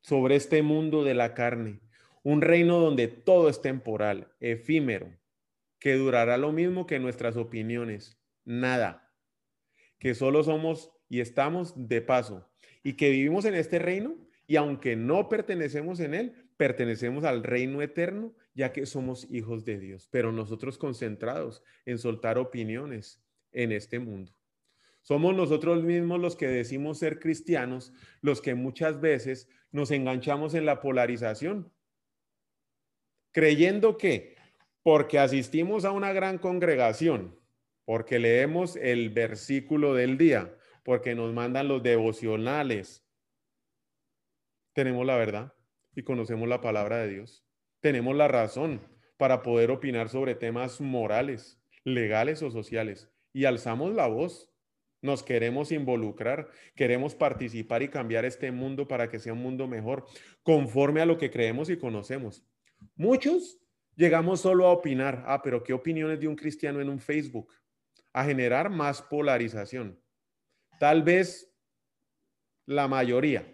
sobre 0.00 0.36
este 0.36 0.62
mundo 0.62 1.02
de 1.02 1.14
la 1.14 1.34
carne. 1.34 1.80
Un 2.22 2.40
reino 2.40 2.78
donde 2.78 3.08
todo 3.08 3.48
es 3.48 3.60
temporal, 3.60 4.32
efímero, 4.40 5.12
que 5.80 5.94
durará 5.94 6.38
lo 6.38 6.52
mismo 6.52 6.86
que 6.86 7.00
nuestras 7.00 7.36
opiniones, 7.36 8.16
nada. 8.44 9.12
Que 9.98 10.14
solo 10.14 10.44
somos 10.44 10.92
y 11.08 11.20
estamos 11.20 11.74
de 11.88 12.00
paso 12.00 12.48
y 12.82 12.94
que 12.94 13.10
vivimos 13.10 13.44
en 13.44 13.54
este 13.54 13.80
reino 13.80 14.16
y 14.46 14.54
aunque 14.54 14.94
no 14.94 15.28
pertenecemos 15.28 15.98
en 15.98 16.14
él, 16.14 16.50
pertenecemos 16.56 17.24
al 17.24 17.42
reino 17.42 17.82
eterno, 17.82 18.34
ya 18.54 18.72
que 18.72 18.86
somos 18.86 19.26
hijos 19.30 19.64
de 19.64 19.80
Dios, 19.80 20.08
pero 20.12 20.30
nosotros 20.30 20.78
concentrados 20.78 21.64
en 21.84 21.98
soltar 21.98 22.38
opiniones 22.38 23.20
en 23.50 23.72
este 23.72 23.98
mundo. 23.98 24.35
Somos 25.06 25.36
nosotros 25.36 25.84
mismos 25.84 26.18
los 26.18 26.34
que 26.34 26.48
decimos 26.48 26.98
ser 26.98 27.20
cristianos, 27.20 27.92
los 28.22 28.42
que 28.42 28.56
muchas 28.56 29.00
veces 29.00 29.48
nos 29.70 29.92
enganchamos 29.92 30.54
en 30.54 30.66
la 30.66 30.80
polarización, 30.80 31.72
creyendo 33.30 33.98
que 33.98 34.34
porque 34.82 35.20
asistimos 35.20 35.84
a 35.84 35.92
una 35.92 36.12
gran 36.12 36.38
congregación, 36.38 37.38
porque 37.84 38.18
leemos 38.18 38.74
el 38.74 39.10
versículo 39.10 39.94
del 39.94 40.18
día, 40.18 40.52
porque 40.82 41.14
nos 41.14 41.32
mandan 41.32 41.68
los 41.68 41.84
devocionales, 41.84 43.06
tenemos 44.72 45.06
la 45.06 45.14
verdad 45.14 45.54
y 45.94 46.02
conocemos 46.02 46.48
la 46.48 46.60
palabra 46.60 46.98
de 46.98 47.10
Dios. 47.10 47.44
Tenemos 47.78 48.16
la 48.16 48.26
razón 48.26 48.80
para 49.18 49.44
poder 49.44 49.70
opinar 49.70 50.08
sobre 50.08 50.34
temas 50.34 50.80
morales, 50.80 51.60
legales 51.84 52.42
o 52.42 52.50
sociales 52.50 53.08
y 53.32 53.44
alzamos 53.44 53.94
la 53.94 54.08
voz 54.08 54.50
nos 55.02 55.22
queremos 55.22 55.72
involucrar, 55.72 56.48
queremos 56.74 57.14
participar 57.14 57.82
y 57.82 57.88
cambiar 57.88 58.24
este 58.24 58.50
mundo 58.50 58.88
para 58.88 59.08
que 59.08 59.18
sea 59.18 59.32
un 59.32 59.42
mundo 59.42 59.66
mejor, 59.66 60.06
conforme 60.42 61.00
a 61.00 61.06
lo 61.06 61.18
que 61.18 61.30
creemos 61.30 61.70
y 61.70 61.76
conocemos. 61.76 62.44
Muchos 62.96 63.60
llegamos 63.94 64.40
solo 64.40 64.66
a 64.66 64.72
opinar, 64.72 65.24
ah, 65.26 65.42
pero 65.42 65.62
¿qué 65.62 65.72
opiniones 65.72 66.20
de 66.20 66.28
un 66.28 66.36
cristiano 66.36 66.80
en 66.80 66.88
un 66.88 67.00
Facebook? 67.00 67.52
A 68.12 68.24
generar 68.24 68.70
más 68.70 69.02
polarización. 69.02 70.00
Tal 70.78 71.02
vez 71.02 71.52
la 72.66 72.88
mayoría, 72.88 73.46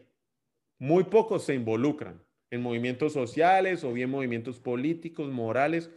muy 0.78 1.04
pocos 1.04 1.44
se 1.44 1.54
involucran 1.54 2.24
en 2.50 2.62
movimientos 2.62 3.12
sociales 3.12 3.84
o 3.84 3.92
bien 3.92 4.10
movimientos 4.10 4.58
políticos, 4.58 5.30
morales 5.30 5.90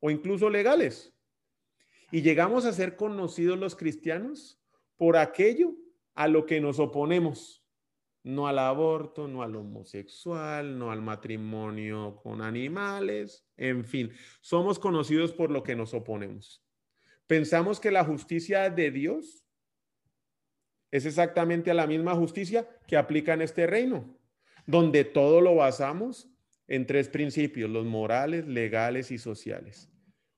o 0.00 0.10
incluso 0.10 0.50
legales. 0.50 1.14
Y 2.10 2.22
llegamos 2.22 2.66
a 2.66 2.72
ser 2.72 2.96
conocidos 2.96 3.58
los 3.58 3.76
cristianos 3.76 4.61
por 5.02 5.16
aquello 5.16 5.74
a 6.14 6.28
lo 6.28 6.46
que 6.46 6.60
nos 6.60 6.78
oponemos, 6.78 7.66
no 8.22 8.46
al 8.46 8.60
aborto, 8.60 9.26
no 9.26 9.42
al 9.42 9.56
homosexual, 9.56 10.78
no 10.78 10.92
al 10.92 11.02
matrimonio 11.02 12.20
con 12.22 12.40
animales, 12.40 13.44
en 13.56 13.84
fin, 13.84 14.12
somos 14.40 14.78
conocidos 14.78 15.32
por 15.32 15.50
lo 15.50 15.64
que 15.64 15.74
nos 15.74 15.92
oponemos. 15.92 16.64
Pensamos 17.26 17.80
que 17.80 17.90
la 17.90 18.04
justicia 18.04 18.70
de 18.70 18.92
Dios 18.92 19.44
es 20.92 21.04
exactamente 21.04 21.74
la 21.74 21.88
misma 21.88 22.14
justicia 22.14 22.68
que 22.86 22.96
aplica 22.96 23.34
en 23.34 23.42
este 23.42 23.66
reino, 23.66 24.16
donde 24.66 25.02
todo 25.02 25.40
lo 25.40 25.56
basamos 25.56 26.30
en 26.68 26.86
tres 26.86 27.08
principios, 27.08 27.68
los 27.68 27.86
morales, 27.86 28.46
legales 28.46 29.10
y 29.10 29.18
sociales. 29.18 29.90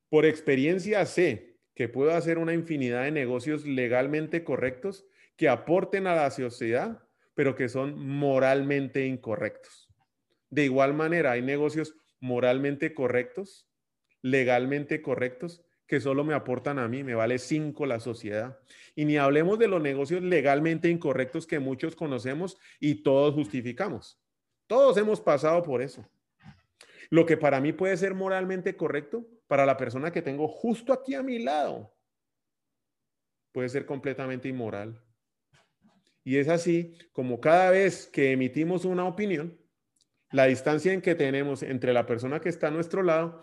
Por 0.09 0.25
experiencia 0.25 1.05
sé 1.05 1.54
que 1.75 1.89
pueda 1.89 2.17
hacer 2.17 2.39
una 2.39 2.55
infinidad 2.55 3.03
de 3.05 3.11
negocios 3.11 3.65
legalmente 3.65 4.45
correctos 4.45 5.07
que 5.37 5.49
aporten 5.49 6.07
a 6.07 6.15
la 6.15 6.31
sociedad, 6.31 7.03
pero 7.35 7.55
que 7.57 7.69
son 7.69 7.99
moralmente 7.99 9.07
incorrectos. 9.07 9.89
De 10.51 10.65
igual 10.65 10.95
manera, 10.95 11.33
hay 11.33 11.43
negocios 11.43 11.97
moralmente 12.21 12.95
correctos, 12.95 13.69
legalmente 14.23 15.03
correctos, 15.03 15.65
que 15.87 16.01
solo 16.01 16.25
me 16.25 16.35
aportan 16.35 16.79
a 16.79 16.89
mí, 16.89 17.05
me 17.05 17.15
vale 17.15 17.39
cinco 17.39 17.87
la 17.87 18.01
sociedad. 18.01 18.59
Y 18.95 19.05
ni 19.05 19.17
hablemos 19.17 19.59
de 19.59 19.69
los 19.69 19.83
negocios 19.83 20.23
legalmente 20.23 20.89
incorrectos 20.89 21.47
que 21.47 21.59
muchos 21.59 21.95
conocemos 21.95 22.57
y 22.81 23.03
todos 23.03 23.35
justificamos. 23.35 24.19
Todos 24.67 24.97
hemos 24.97 25.21
pasado 25.21 25.63
por 25.63 25.83
eso. 25.83 26.09
Lo 27.11 27.27
que 27.27 27.37
para 27.37 27.61
mí 27.61 27.73
puede 27.73 27.97
ser 27.97 28.15
moralmente 28.15 28.77
correcto, 28.77 29.27
para 29.47 29.67
la 29.67 29.77
persona 29.77 30.11
que 30.11 30.23
tengo 30.23 30.49
justo 30.49 30.93
aquí 30.93 31.15
a 31.15 31.23
mi 31.23 31.39
lado, 31.39 31.95
puede 33.53 33.69
ser 33.69 33.87
completamente 33.87 34.49
inmoral. 34.49 35.01
Y 36.25 36.39
es 36.39 36.49
así 36.49 36.97
como 37.13 37.41
cada 37.41 37.71
vez 37.71 38.07
que 38.07 38.33
emitimos 38.33 38.85
una 38.85 39.05
opinión, 39.05 39.61
la 40.31 40.47
distancia 40.47 40.93
en 40.93 41.03
que 41.03 41.15
tenemos 41.15 41.63
entre 41.63 41.93
la 41.93 42.07
persona 42.07 42.41
que 42.41 42.49
está 42.49 42.69
a 42.69 42.73
nuestro 42.73 43.03
lado, 43.03 43.43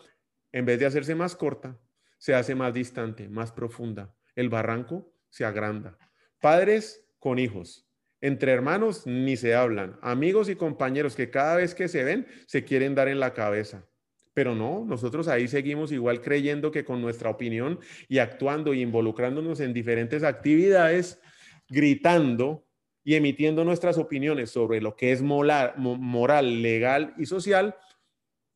en 0.52 0.66
vez 0.66 0.80
de 0.80 0.86
hacerse 0.86 1.16
más 1.16 1.36
corta, 1.36 1.80
se 2.18 2.36
hace 2.36 2.56
más 2.56 2.74
distante, 2.74 3.30
más 3.30 3.52
profunda. 3.52 4.14
El 4.36 4.50
barranco 4.50 5.16
se 5.30 5.46
agranda. 5.46 5.98
Padres 6.40 7.08
con 7.20 7.40
hijos, 7.40 7.88
Entre 8.24 8.52
hermanos 8.52 9.08
ni 9.08 9.36
se 9.36 9.56
hablan. 9.56 9.98
Amigos 10.04 10.48
y 10.48 10.56
compañeros 10.56 11.16
que 11.16 11.32
cada 11.32 11.56
vez 11.56 11.74
que 11.74 11.88
se 11.88 12.04
ven 12.04 12.28
se 12.46 12.64
quieren 12.64 12.94
dar 12.94 13.08
en 13.08 13.20
la 13.20 13.34
cabeza. 13.34 13.88
Pero 14.34 14.56
no, 14.56 14.86
nosotros 14.86 15.28
ahí 15.28 15.48
seguimos 15.48 15.92
igual 15.92 16.22
creyendo 16.22 16.72
que 16.72 16.86
con 16.86 17.02
nuestra 17.02 17.30
opinión 17.30 17.80
y 18.08 18.20
actuando 18.20 18.74
y 18.74 18.82
involucrándonos 18.82 19.60
en 19.60 19.74
diferentes 19.74 20.24
actividades, 20.24 21.22
gritando 21.68 22.66
y 23.04 23.16
emitiendo 23.16 23.66
nuestras 23.66 23.98
opiniones 23.98 24.50
sobre 24.50 24.80
lo 24.80 24.96
que 24.96 25.12
es 25.12 25.22
moral, 25.22 26.62
legal 26.62 27.14
y 27.18 27.26
social, 27.26 27.76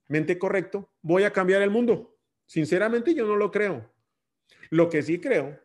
mente 0.08 0.38
correcto, 0.38 0.92
voy 1.02 1.24
a 1.24 1.34
cambiar 1.34 1.62
el 1.62 1.72
mundo. 1.72 2.18
Sinceramente 2.46 3.14
yo 3.14 3.26
no 3.26 3.36
lo 3.36 3.52
creo. 3.52 3.92
Lo 4.70 4.90
que 4.90 5.02
sí 5.02 5.20
creo 5.20 5.60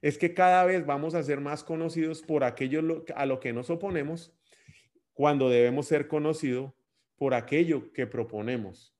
es 0.00 0.16
que 0.16 0.32
cada 0.32 0.64
vez 0.64 0.86
vamos 0.86 1.14
a 1.14 1.22
ser 1.22 1.40
más 1.40 1.64
conocidos 1.64 2.22
por 2.22 2.44
aquello 2.44 3.04
a 3.14 3.26
lo 3.26 3.40
que 3.40 3.52
nos 3.52 3.68
oponemos 3.68 4.32
cuando 5.12 5.50
debemos 5.50 5.86
ser 5.86 6.06
conocidos 6.06 6.72
por 7.16 7.34
aquello 7.34 7.92
que 7.92 8.06
proponemos 8.06 8.97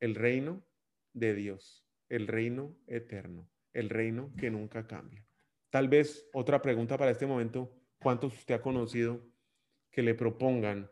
el 0.00 0.14
reino 0.14 0.64
de 1.12 1.34
Dios, 1.34 1.86
el 2.08 2.26
reino 2.26 2.76
eterno, 2.86 3.48
el 3.72 3.88
reino 3.88 4.32
que 4.38 4.50
nunca 4.50 4.86
cambia. 4.86 5.26
Tal 5.70 5.88
vez 5.88 6.28
otra 6.32 6.62
pregunta 6.62 6.96
para 6.96 7.10
este 7.10 7.26
momento, 7.26 7.74
¿cuántos 7.98 8.34
usted 8.34 8.54
ha 8.54 8.62
conocido 8.62 9.26
que 9.90 10.02
le 10.02 10.14
propongan 10.14 10.90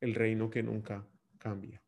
el 0.00 0.14
reino 0.14 0.50
que 0.50 0.62
nunca 0.62 1.06
cambia? 1.38 1.82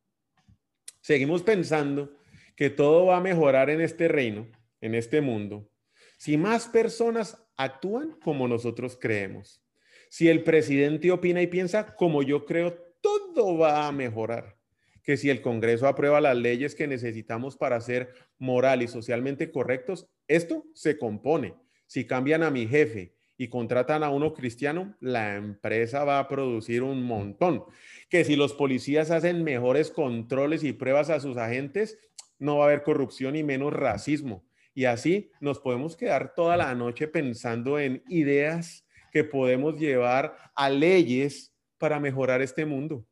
Seguimos 1.01 1.43
pensando 1.43 2.17
que 2.55 2.71
todo 2.71 3.07
va 3.07 3.17
a 3.17 3.23
mejorar 3.23 3.71
en 3.71 3.81
este 3.81 4.09
reino, 4.09 4.47
en 4.81 4.95
este 4.95 5.21
mundo, 5.21 5.71
si 6.17 6.37
más 6.37 6.69
personas 6.69 7.45
actúan 7.57 8.19
como 8.21 8.47
nosotros 8.47 8.97
creemos. 9.01 9.61
Si 10.09 10.29
el 10.29 10.45
presidente 10.45 11.11
opina 11.11 11.43
y 11.43 11.47
piensa 11.47 11.97
como 11.97 12.23
yo 12.23 12.45
creo, 12.45 12.75
todo 13.01 13.59
va 13.59 13.89
a 13.89 13.93
mejorar 13.93 14.62
que 15.03 15.17
si 15.17 15.31
el 15.31 15.41
Congreso 15.41 15.89
aprueba 15.89 16.21
las 16.21 16.37
leyes 16.37 16.75
que 16.75 16.87
necesitamos 16.87 17.57
para 17.57 17.81
ser 17.81 18.13
moral 18.39 18.83
y 18.83 18.89
socialmente 18.89 19.51
correctos, 19.51 20.09
esto 20.29 20.65
se 20.75 20.99
compone. 20.99 21.55
Si 21.87 22.07
cambian 22.07 22.43
a 22.43 22.51
mi 22.51 22.67
jefe 22.67 23.15
y 23.37 23.49
contratan 23.49 24.05
a 24.05 24.11
uno 24.11 24.33
cristiano, 24.33 24.97
la 25.01 25.35
empresa 25.35 26.05
va 26.05 26.19
a 26.19 26.29
producir 26.29 26.83
un 26.83 27.03
montón. 27.03 27.65
Que 28.09 28.25
si 28.25 28.37
los 28.37 28.55
policías 28.55 29.11
hacen 29.11 29.43
mejores 29.43 29.91
controles 29.91 30.63
y 30.63 30.73
pruebas 30.73 31.11
a 31.11 31.21
sus 31.21 31.37
agentes, 31.37 31.99
no 32.39 32.59
va 32.59 32.65
a 32.65 32.69
haber 32.69 32.83
corrupción 32.83 33.37
y 33.37 33.43
menos 33.43 33.73
racismo. 33.73 34.45
Y 34.75 34.85
así 34.85 35.31
nos 35.41 35.59
podemos 35.59 35.97
quedar 35.97 36.35
toda 36.35 36.57
la 36.57 36.75
noche 36.75 37.09
pensando 37.09 37.79
en 37.79 38.03
ideas 38.09 38.87
que 39.13 39.25
podemos 39.25 39.79
llevar 39.79 40.37
a 40.55 40.71
leyes 40.71 41.53
para 41.77 42.01
mejorar 42.01 42.41
este 42.41 42.65
mundo. 42.65 43.05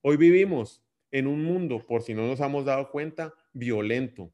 Hoy 0.00 0.16
vivimos 0.16 0.82
en 1.10 1.26
un 1.26 1.44
mundo, 1.44 1.86
por 1.86 2.02
si 2.02 2.14
no 2.14 2.26
nos 2.26 2.40
hemos 2.40 2.64
dado 2.64 2.90
cuenta, 2.90 3.34
violento, 3.52 4.32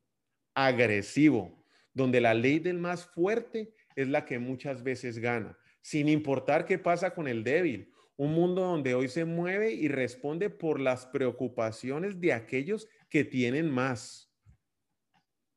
agresivo, 0.54 1.64
donde 1.92 2.20
la 2.20 2.34
ley 2.34 2.58
del 2.58 2.78
más 2.78 3.06
fuerte 3.06 3.74
es 3.96 4.08
la 4.08 4.24
que 4.24 4.38
muchas 4.38 4.82
veces 4.82 5.18
gana, 5.18 5.56
sin 5.82 6.08
importar 6.08 6.66
qué 6.66 6.78
pasa 6.78 7.14
con 7.14 7.28
el 7.28 7.44
débil. 7.44 7.92
Un 8.16 8.32
mundo 8.32 8.62
donde 8.62 8.94
hoy 8.94 9.08
se 9.08 9.24
mueve 9.24 9.72
y 9.72 9.88
responde 9.88 10.48
por 10.48 10.78
las 10.80 11.06
preocupaciones 11.06 12.20
de 12.20 12.32
aquellos 12.32 12.88
que 13.08 13.24
tienen 13.24 13.70
más. 13.70 14.32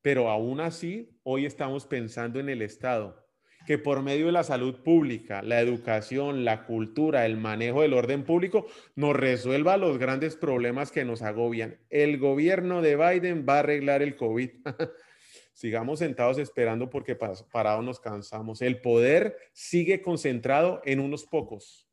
Pero 0.02 0.28
aún 0.28 0.60
así, 0.60 1.20
hoy 1.22 1.46
estamos 1.46 1.86
pensando 1.86 2.40
en 2.40 2.48
el 2.48 2.62
Estado, 2.62 3.27
que 3.68 3.76
por 3.76 4.02
medio 4.02 4.24
de 4.24 4.32
la 4.32 4.44
salud 4.44 4.76
pública, 4.76 5.42
la 5.42 5.60
educación, 5.60 6.46
la 6.46 6.64
cultura, 6.64 7.26
el 7.26 7.36
manejo 7.36 7.82
del 7.82 7.92
orden 7.92 8.24
público, 8.24 8.66
nos 8.96 9.14
resuelva 9.14 9.76
los 9.76 9.98
grandes 9.98 10.36
problemas 10.36 10.90
que 10.90 11.04
nos 11.04 11.20
agobian. 11.20 11.78
El 11.90 12.16
gobierno 12.16 12.80
de 12.80 12.96
Biden 12.96 13.44
va 13.46 13.56
a 13.56 13.58
arreglar 13.58 14.00
el 14.00 14.16
COVID. 14.16 14.52
Sigamos 15.52 15.98
sentados 15.98 16.38
esperando 16.38 16.88
porque 16.88 17.14
parados 17.14 17.84
nos 17.84 18.00
cansamos. 18.00 18.62
El 18.62 18.80
poder 18.80 19.36
sigue 19.52 20.00
concentrado 20.00 20.80
en 20.86 20.98
unos 20.98 21.26
pocos 21.26 21.86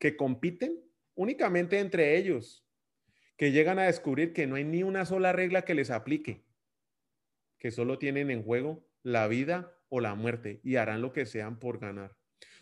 que 0.00 0.16
compiten 0.16 0.82
únicamente 1.14 1.78
entre 1.78 2.16
ellos, 2.16 2.66
que 3.36 3.52
llegan 3.52 3.78
a 3.78 3.84
descubrir 3.84 4.32
que 4.32 4.48
no 4.48 4.56
hay 4.56 4.64
ni 4.64 4.82
una 4.82 5.06
sola 5.06 5.32
regla 5.32 5.62
que 5.62 5.76
les 5.76 5.92
aplique, 5.92 6.42
que 7.58 7.70
solo 7.70 7.96
tienen 7.96 8.32
en 8.32 8.42
juego 8.42 8.84
la 9.04 9.28
vida 9.28 9.75
o 9.88 10.00
la 10.00 10.14
muerte 10.14 10.60
y 10.62 10.76
harán 10.76 11.02
lo 11.02 11.12
que 11.12 11.26
sean 11.26 11.58
por 11.58 11.78
ganar. 11.78 12.16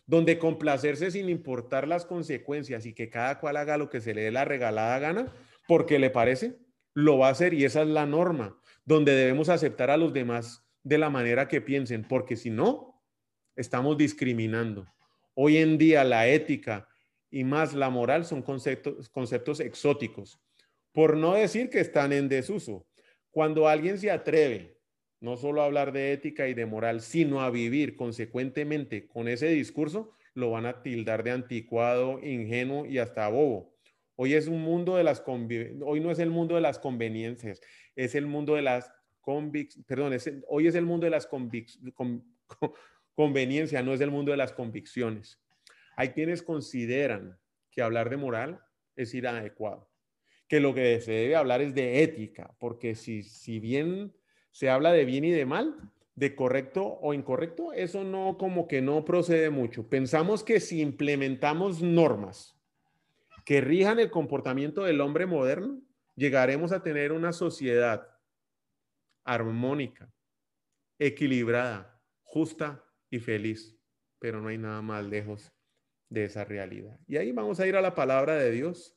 Donde 0.07 0.39
complacerse 0.39 1.11
sin 1.11 1.29
importar 1.29 1.89
las 1.89 2.05
consecuencias 2.05 2.87
y 2.87 2.93
que 2.93 3.09
cada 3.09 3.41
cual 3.41 3.57
haga 3.57 3.79
lo 3.79 3.89
que 3.89 4.01
se 4.01 4.15
le 4.15 4.23
dé 4.23 4.31
la 4.31 4.45
regalada 4.45 4.99
gana, 4.99 5.33
porque 5.67 5.99
le 5.99 6.11
parece, 6.11 6.59
lo 6.93 7.19
va 7.19 7.29
a 7.29 7.33
hacer 7.33 7.55
y 7.55 7.65
esa 7.65 7.83
es 7.83 7.89
la 7.89 8.07
norma, 8.07 8.59
donde 8.85 9.13
debemos 9.13 9.49
aceptar 9.49 9.91
a 9.91 9.97
los 9.97 10.13
demás 10.13 10.65
de 10.83 10.99
la 10.99 11.11
manera 11.11 11.49
que 11.49 11.61
piensen, 11.61 12.07
porque 12.07 12.37
si 12.37 12.51
no, 12.51 13.03
estamos 13.57 13.97
discriminando. 13.97 14.87
Hoy 15.35 15.57
en 15.57 15.79
día 15.79 16.05
la 16.05 16.29
ética 16.29 16.87
y 17.31 17.43
más 17.43 17.75
la 17.75 17.91
moral 17.91 18.25
son 18.25 18.43
conceptos, 18.43 19.09
conceptos 19.09 19.61
exóticos, 19.61 20.39
por 20.93 21.17
no 21.17 21.35
decir 21.35 21.71
que 21.71 21.81
están 21.81 22.13
en 22.13 22.29
desuso. 22.29 22.87
Cuando 23.31 23.67
alguien 23.67 23.99
se 23.99 24.11
atreve 24.11 24.74
no 25.25 25.39
solo 25.39 25.63
hablar 25.63 25.93
de 25.93 26.13
ética 26.13 26.49
y 26.49 26.55
de 26.55 26.67
moral, 26.67 27.01
sino 27.01 27.41
a 27.41 27.49
vivir 27.49 27.97
consecuentemente 27.97 29.09
con 29.09 29.27
ese 29.27 29.49
discurso, 29.49 30.13
lo 30.35 30.51
van 30.51 30.67
a 30.67 30.83
tildar 30.83 31.25
de 31.25 31.31
anticuado, 31.31 32.21
ingenuo 32.23 32.85
y 32.85 32.99
hasta 32.99 33.27
bobo. 33.29 33.75
Hoy 34.17 34.35
es 34.35 34.49
un 34.49 34.61
mundo 34.61 34.97
de 34.97 35.03
las 35.03 35.25
hoy 35.27 36.01
no 36.01 36.11
es 36.11 36.19
el 36.19 36.29
mundo 36.29 36.57
de 36.57 36.61
las 36.61 36.79
conveniencias, 36.79 37.63
es 37.97 38.15
el 38.15 38.27
mundo 38.27 38.55
de 38.55 38.63
las 38.63 38.93
convic 39.23 39.73
perdón, 39.87 40.15
hoy 40.47 40.67
es 40.67 40.75
el 40.75 40.85
mundo 40.85 41.07
de 41.07 41.11
las 41.11 41.27
conveniencias, 43.15 43.83
no 43.83 43.95
es 43.95 44.03
el 44.03 44.11
mundo 44.11 44.31
de 44.31 44.37
las 44.37 44.53
convicciones. 44.53 45.41
Hay 45.97 46.11
quienes 46.11 46.43
consideran 46.43 47.39
que 47.71 47.81
hablar 47.81 48.11
de 48.11 48.19
moral 48.19 48.61
es 48.95 49.15
ir 49.15 49.27
adecuado, 49.27 49.91
que 50.49 50.61
lo 50.61 50.75
que 50.75 51.01
se 51.01 51.13
debe 51.13 51.37
hablar 51.37 51.63
es 51.63 51.75
de 51.75 52.03
ética, 52.03 52.55
porque 52.61 52.95
si, 52.95 53.23
si 53.23 53.59
bien 53.59 54.13
se 54.55 54.71
habla 54.71 54.93
de 54.93 55.05
bien 55.05 55.25
y 55.25 55.33
de 55.33 55.47
mal, 55.47 55.75
de 56.14 56.37
correcto 56.37 57.01
o 57.03 57.12
incorrecto, 57.12 57.73
eso 57.73 58.05
no 58.05 58.38
como 58.38 58.69
que 58.69 58.81
no 58.81 59.05
procede 59.05 59.51
mucho. 59.51 59.88
Pensamos 59.88 60.45
que 60.45 60.61
si 60.61 60.81
implementamos 60.81 61.83
normas 61.83 62.57
que 63.45 63.61
rijan 63.61 63.99
el 63.99 64.12
comportamiento 64.12 64.85
del 64.85 65.01
hombre 65.01 65.27
moderno, 65.27 65.83
llegaremos 66.14 66.71
a 66.71 66.85
tener 66.85 67.11
una 67.11 67.33
sociedad 67.33 68.09
armónica, 69.25 70.09
equilibrada, 71.01 72.01
justa 72.23 72.85
y 73.11 73.19
feliz. 73.19 73.77
Pero 74.21 74.40
no 74.40 74.49
hay 74.49 74.59
nada 74.59 74.83
más 74.83 75.05
lejos 75.05 75.53
de 76.09 76.27
esa 76.27 76.45
realidad. 76.45 76.97
Y 77.09 77.17
ahí 77.17 77.33
vamos 77.33 77.59
a 77.59 77.67
ir 77.67 77.75
a 77.75 77.83
la 77.83 77.97
palabra 77.97 78.37
de 78.37 78.53
Dios. 78.53 78.97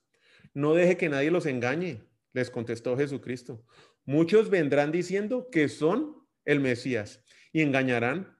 No 0.53 0.75
deje 0.75 0.97
que 0.97 1.09
nadie 1.09 1.31
los 1.31 1.47
engañe, 1.47 2.03
les 2.31 2.51
contestó 2.51 2.95
Jesucristo. 2.95 3.65
Muchos 4.07 4.49
vendrán 4.49 4.93
diciendo 4.93 5.49
que 5.51 5.67
son 5.67 6.15
el 6.45 6.61
Mesías 6.61 7.25
y 7.51 7.61
engañarán 7.61 8.37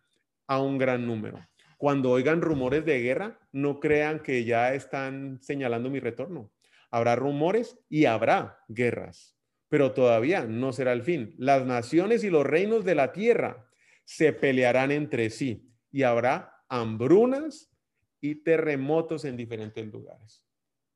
a 0.48 0.62
un 0.62 0.78
gran 0.78 1.06
número. 1.06 1.46
Cuando 1.78 2.10
oigan 2.10 2.42
rumores 2.42 2.86
de 2.86 3.02
guerra, 3.02 3.38
no 3.52 3.82
crean 3.82 4.24
que 4.24 4.46
ya 4.46 4.74
están 4.74 5.40
señalando 5.42 5.90
mi 5.90 6.00
retorno. 6.00 6.54
Habrá 6.90 7.18
rumores 7.18 7.78
y 7.90 8.06
habrá 8.06 8.64
guerras, 8.70 9.38
pero 9.68 9.92
todavía 9.92 10.46
no 10.46 10.72
será 10.72 10.94
el 10.94 11.04
fin. 11.04 11.36
Las 11.38 11.66
naciones 11.66 12.24
y 12.24 12.30
los 12.30 12.46
reinos 12.46 12.86
de 12.86 12.96
la 12.96 13.12
tierra 13.12 13.68
se 14.06 14.32
pelearán 14.32 14.92
entre 14.92 15.30
sí 15.30 15.70
y 15.92 16.04
habrá 16.04 16.64
hambrunas 16.70 17.76
y 18.22 18.36
terremotos 18.36 19.26
en 19.26 19.36
diferentes 19.36 19.86
lugares. 19.86 20.46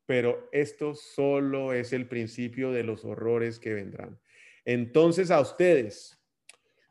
Pero 0.06 0.48
esto 0.54 0.96
solo 0.96 1.74
es 1.74 1.92
el 1.92 2.08
principio 2.08 2.72
de 2.72 2.86
los 2.86 3.04
horrores 3.04 3.60
que 3.60 3.74
vendrán. 3.74 4.18
Entonces 4.66 5.32
a 5.32 5.40
ustedes 5.40 6.22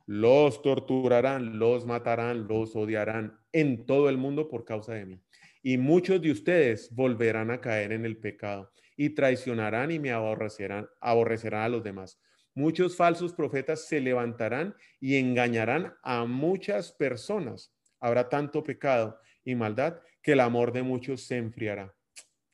los 0.06 0.60
torturarán, 0.62 1.58
los 1.58 1.86
matarán, 1.86 2.48
los 2.48 2.74
odiarán 2.74 3.38
en 3.52 3.86
todo 3.86 4.08
el 4.08 4.16
mundo 4.16 4.48
por 4.48 4.64
causa 4.64 4.94
de 4.94 5.06
mí. 5.06 5.22
Y 5.62 5.78
muchos 5.78 6.20
de 6.20 6.32
ustedes 6.32 6.92
volverán 6.94 7.50
a 7.50 7.60
caer 7.60 7.92
en 7.92 8.04
el 8.04 8.16
pecado 8.16 8.72
y 8.96 9.10
traicionarán 9.10 9.90
y 9.92 9.98
me 9.98 10.10
aborrecerán, 10.10 10.88
aborrecerán 11.00 11.62
a 11.62 11.68
los 11.68 11.84
demás. 11.84 12.20
Muchos 12.54 12.96
falsos 12.96 13.32
profetas 13.32 13.86
se 13.86 14.00
levantarán 14.00 14.74
y 14.98 15.16
engañarán 15.16 15.94
a 16.02 16.24
muchas 16.24 16.90
personas. 16.90 17.72
Habrá 18.00 18.28
tanto 18.28 18.64
pecado 18.64 19.20
y 19.44 19.54
maldad 19.54 20.00
que 20.22 20.32
el 20.32 20.40
amor 20.40 20.72
de 20.72 20.82
muchos 20.82 21.22
se 21.22 21.36
enfriará. 21.36 21.94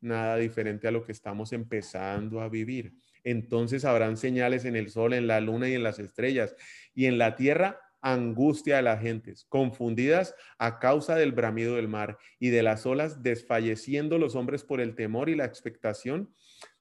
Nada 0.00 0.36
diferente 0.36 0.86
a 0.86 0.90
lo 0.90 1.02
que 1.02 1.12
estamos 1.12 1.52
empezando 1.52 2.40
a 2.40 2.48
vivir 2.48 2.92
entonces 3.26 3.84
habrán 3.84 4.16
señales 4.16 4.64
en 4.64 4.76
el 4.76 4.88
sol, 4.88 5.12
en 5.12 5.26
la 5.26 5.40
luna 5.40 5.68
y 5.68 5.74
en 5.74 5.82
las 5.82 5.98
estrellas, 5.98 6.54
y 6.94 7.06
en 7.06 7.18
la 7.18 7.34
tierra 7.34 7.80
angustia 8.00 8.76
de 8.76 8.82
las 8.82 9.02
gentes, 9.02 9.46
confundidas 9.48 10.36
a 10.58 10.78
causa 10.78 11.16
del 11.16 11.32
bramido 11.32 11.74
del 11.74 11.88
mar 11.88 12.18
y 12.38 12.50
de 12.50 12.62
las 12.62 12.86
olas, 12.86 13.24
desfalleciendo 13.24 14.18
los 14.18 14.36
hombres 14.36 14.62
por 14.62 14.80
el 14.80 14.94
temor 14.94 15.28
y 15.28 15.34
la 15.34 15.44
expectación 15.44 16.32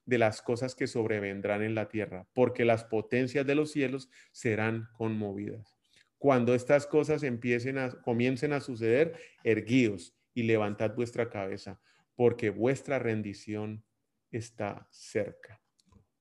de 0.04 0.18
las 0.18 0.40
cosas 0.40 0.76
que 0.76 0.86
sobrevendrán 0.86 1.64
en 1.64 1.74
la 1.74 1.88
tierra, 1.88 2.28
porque 2.32 2.64
las 2.64 2.84
potencias 2.84 3.44
de 3.44 3.56
los 3.56 3.72
cielos 3.72 4.08
serán 4.30 4.88
conmovidas. 4.96 5.74
Cuando 6.16 6.54
estas 6.54 6.86
cosas 6.86 7.24
empiecen 7.24 7.78
a, 7.78 7.90
comiencen 8.02 8.52
a 8.52 8.60
suceder, 8.60 9.18
erguíos 9.42 10.14
y 10.32 10.44
levantad 10.44 10.94
vuestra 10.94 11.28
cabeza, 11.28 11.80
porque 12.14 12.50
vuestra 12.50 13.00
rendición 13.00 13.82
está 14.30 14.86
cerca. 14.92 15.60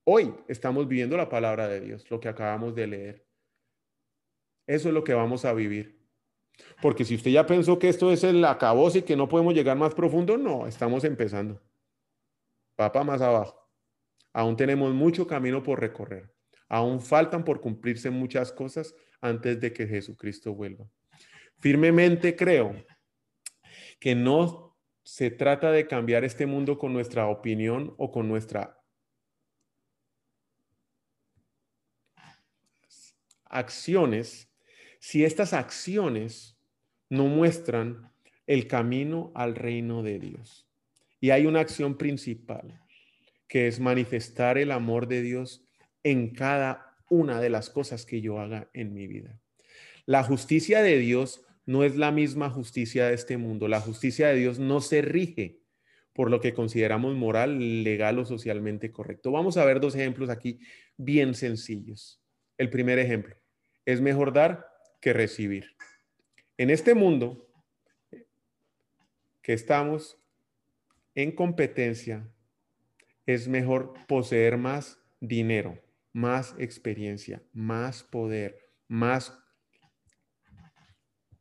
Hoy 0.08 0.36
estamos 0.48 0.88
viviendo 0.88 1.18
la 1.18 1.30
palabra 1.30 1.68
de 1.68 1.82
Dios, 1.82 2.06
lo 2.12 2.20
que 2.20 2.30
acabamos 2.30 2.76
de 2.76 2.86
leer. 2.86 3.26
Eso 4.68 4.90
es 4.90 4.94
lo 4.94 5.04
que 5.04 5.16
vamos 5.16 5.46
a 5.46 5.54
vivir. 5.54 6.00
Porque 6.80 7.04
si 7.04 7.16
usted 7.16 7.32
ya 7.32 7.48
pensó 7.48 7.80
que 7.80 7.90
esto 7.90 8.12
es 8.12 8.24
el 8.24 8.46
acabose 8.46 9.00
y 9.00 9.02
que 9.02 9.16
no 9.16 9.28
podemos 9.28 9.56
llegar 9.56 9.76
más 9.78 9.96
profundo, 9.96 10.38
no, 10.38 10.68
estamos 10.68 11.04
empezando. 11.06 11.60
Papa 12.76 13.04
más 13.04 13.20
abajo. 13.22 13.68
Aún 14.32 14.56
tenemos 14.56 14.94
mucho 14.94 15.26
camino 15.26 15.64
por 15.64 15.80
recorrer. 15.80 16.32
Aún 16.70 17.02
faltan 17.02 17.44
por 17.44 17.60
cumplirse 17.60 18.12
muchas 18.12 18.52
cosas 18.52 18.94
antes 19.22 19.60
de 19.60 19.74
que 19.74 19.88
Jesucristo 19.88 20.54
vuelva. 20.54 20.88
Firmemente 21.58 22.36
creo 22.36 22.76
que 24.00 24.14
no 24.14 24.78
se 25.02 25.32
trata 25.32 25.72
de 25.72 25.88
cambiar 25.88 26.24
este 26.24 26.46
mundo 26.46 26.78
con 26.78 26.94
nuestra 26.94 27.26
opinión 27.26 27.96
o 27.98 28.12
con 28.12 28.28
nuestra 28.28 28.85
acciones, 33.46 34.50
si 35.00 35.24
estas 35.24 35.54
acciones 35.54 36.58
no 37.10 37.26
muestran 37.26 38.12
el 38.48 38.68
camino 38.68 39.32
al 39.36 39.56
reino 39.56 40.04
de 40.04 40.20
Dios. 40.20 40.68
Y 41.20 41.32
hay 41.32 41.46
una 41.46 41.60
acción 41.60 41.98
principal, 41.98 42.82
que 43.48 43.68
es 43.68 43.80
manifestar 43.80 44.58
el 44.58 44.72
amor 44.72 45.08
de 45.08 45.22
Dios 45.22 45.66
en 46.04 46.32
cada 46.32 46.96
una 47.10 47.40
de 47.40 47.50
las 47.50 47.70
cosas 47.70 48.06
que 48.06 48.22
yo 48.22 48.40
haga 48.40 48.70
en 48.74 48.94
mi 48.94 49.08
vida. 49.08 49.40
La 50.06 50.24
justicia 50.24 50.82
de 50.82 50.98
Dios 50.98 51.46
no 51.66 51.84
es 51.84 51.96
la 51.96 52.12
misma 52.12 52.50
justicia 52.50 53.08
de 53.08 53.16
este 53.16 53.38
mundo. 53.38 53.68
La 53.68 53.82
justicia 53.82 54.28
de 54.28 54.36
Dios 54.36 54.60
no 54.60 54.82
se 54.82 55.02
rige 55.02 55.60
por 56.14 56.30
lo 56.30 56.40
que 56.40 56.54
consideramos 56.54 57.16
moral, 57.16 57.84
legal 57.84 58.20
o 58.20 58.26
socialmente 58.26 58.92
correcto. 58.92 59.32
Vamos 59.32 59.58
a 59.58 59.66
ver 59.66 59.80
dos 59.80 59.96
ejemplos 59.96 60.30
aquí 60.30 60.60
bien 60.96 61.34
sencillos. 61.34 62.22
El 62.58 62.70
primer 62.70 63.00
ejemplo, 63.00 63.36
es 63.86 64.02
mejor 64.02 64.34
dar 64.34 64.68
que 65.02 65.14
recibir. 65.14 65.76
En 66.58 66.70
este 66.70 66.94
mundo 66.94 67.48
que 69.42 69.54
estamos 69.54 70.18
en 71.14 71.32
competencia, 71.32 72.28
es 73.26 73.48
mejor 73.48 73.94
poseer 74.08 74.58
más 74.58 75.00
dinero, 75.20 75.80
más 76.14 76.56
experiencia, 76.58 77.42
más 77.54 78.04
poder, 78.04 78.58
más 78.88 79.38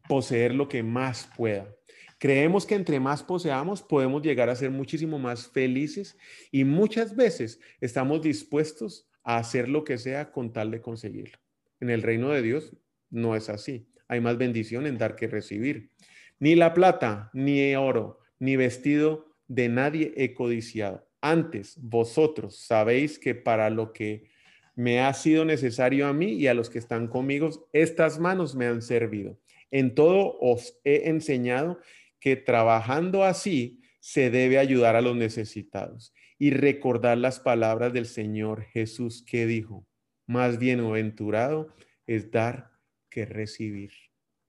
poseer 0.08 0.54
lo 0.54 0.68
que 0.68 0.82
más 0.82 1.28
pueda. 1.36 1.74
Creemos 2.18 2.64
que 2.64 2.74
entre 2.74 3.00
más 3.00 3.22
poseamos 3.22 3.82
podemos 3.82 4.22
llegar 4.22 4.48
a 4.48 4.56
ser 4.56 4.70
muchísimo 4.70 5.18
más 5.18 5.48
felices 5.48 6.16
y 6.50 6.64
muchas 6.64 7.14
veces 7.14 7.60
estamos 7.80 8.22
dispuestos 8.22 9.08
hacer 9.24 9.68
lo 9.68 9.84
que 9.84 9.98
sea 9.98 10.30
con 10.30 10.52
tal 10.52 10.70
de 10.70 10.80
conseguirlo. 10.80 11.38
En 11.80 11.90
el 11.90 12.02
reino 12.02 12.30
de 12.30 12.42
Dios 12.42 12.76
no 13.10 13.34
es 13.34 13.48
así. 13.48 13.88
Hay 14.06 14.20
más 14.20 14.38
bendición 14.38 14.86
en 14.86 14.98
dar 14.98 15.16
que 15.16 15.26
recibir. 15.26 15.90
Ni 16.38 16.54
la 16.54 16.74
plata, 16.74 17.30
ni 17.32 17.74
oro, 17.74 18.20
ni 18.38 18.56
vestido 18.56 19.34
de 19.48 19.68
nadie 19.68 20.12
he 20.16 20.34
codiciado. 20.34 21.08
Antes, 21.20 21.78
vosotros 21.80 22.58
sabéis 22.58 23.18
que 23.18 23.34
para 23.34 23.70
lo 23.70 23.92
que 23.92 24.28
me 24.74 25.00
ha 25.00 25.14
sido 25.14 25.44
necesario 25.44 26.06
a 26.06 26.12
mí 26.12 26.32
y 26.32 26.48
a 26.48 26.54
los 26.54 26.68
que 26.68 26.78
están 26.78 27.08
conmigo, 27.08 27.68
estas 27.72 28.18
manos 28.18 28.54
me 28.54 28.66
han 28.66 28.82
servido. 28.82 29.38
En 29.70 29.94
todo 29.94 30.36
os 30.40 30.78
he 30.84 31.08
enseñado 31.08 31.80
que 32.20 32.36
trabajando 32.36 33.24
así 33.24 33.80
se 34.00 34.30
debe 34.30 34.58
ayudar 34.58 34.96
a 34.96 35.00
los 35.00 35.16
necesitados 35.16 36.12
y 36.44 36.50
recordar 36.50 37.16
las 37.16 37.40
palabras 37.40 37.94
del 37.94 38.04
Señor 38.04 38.64
Jesús 38.64 39.24
que 39.26 39.46
dijo, 39.46 39.86
más 40.26 40.58
bienaventurado 40.58 41.74
es 42.06 42.30
dar 42.30 42.70
que 43.08 43.24
recibir. 43.24 43.92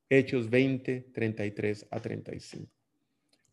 Hechos 0.09 0.49
20, 0.49 1.11
33 1.13 1.87
a 1.89 2.01
35. 2.01 2.69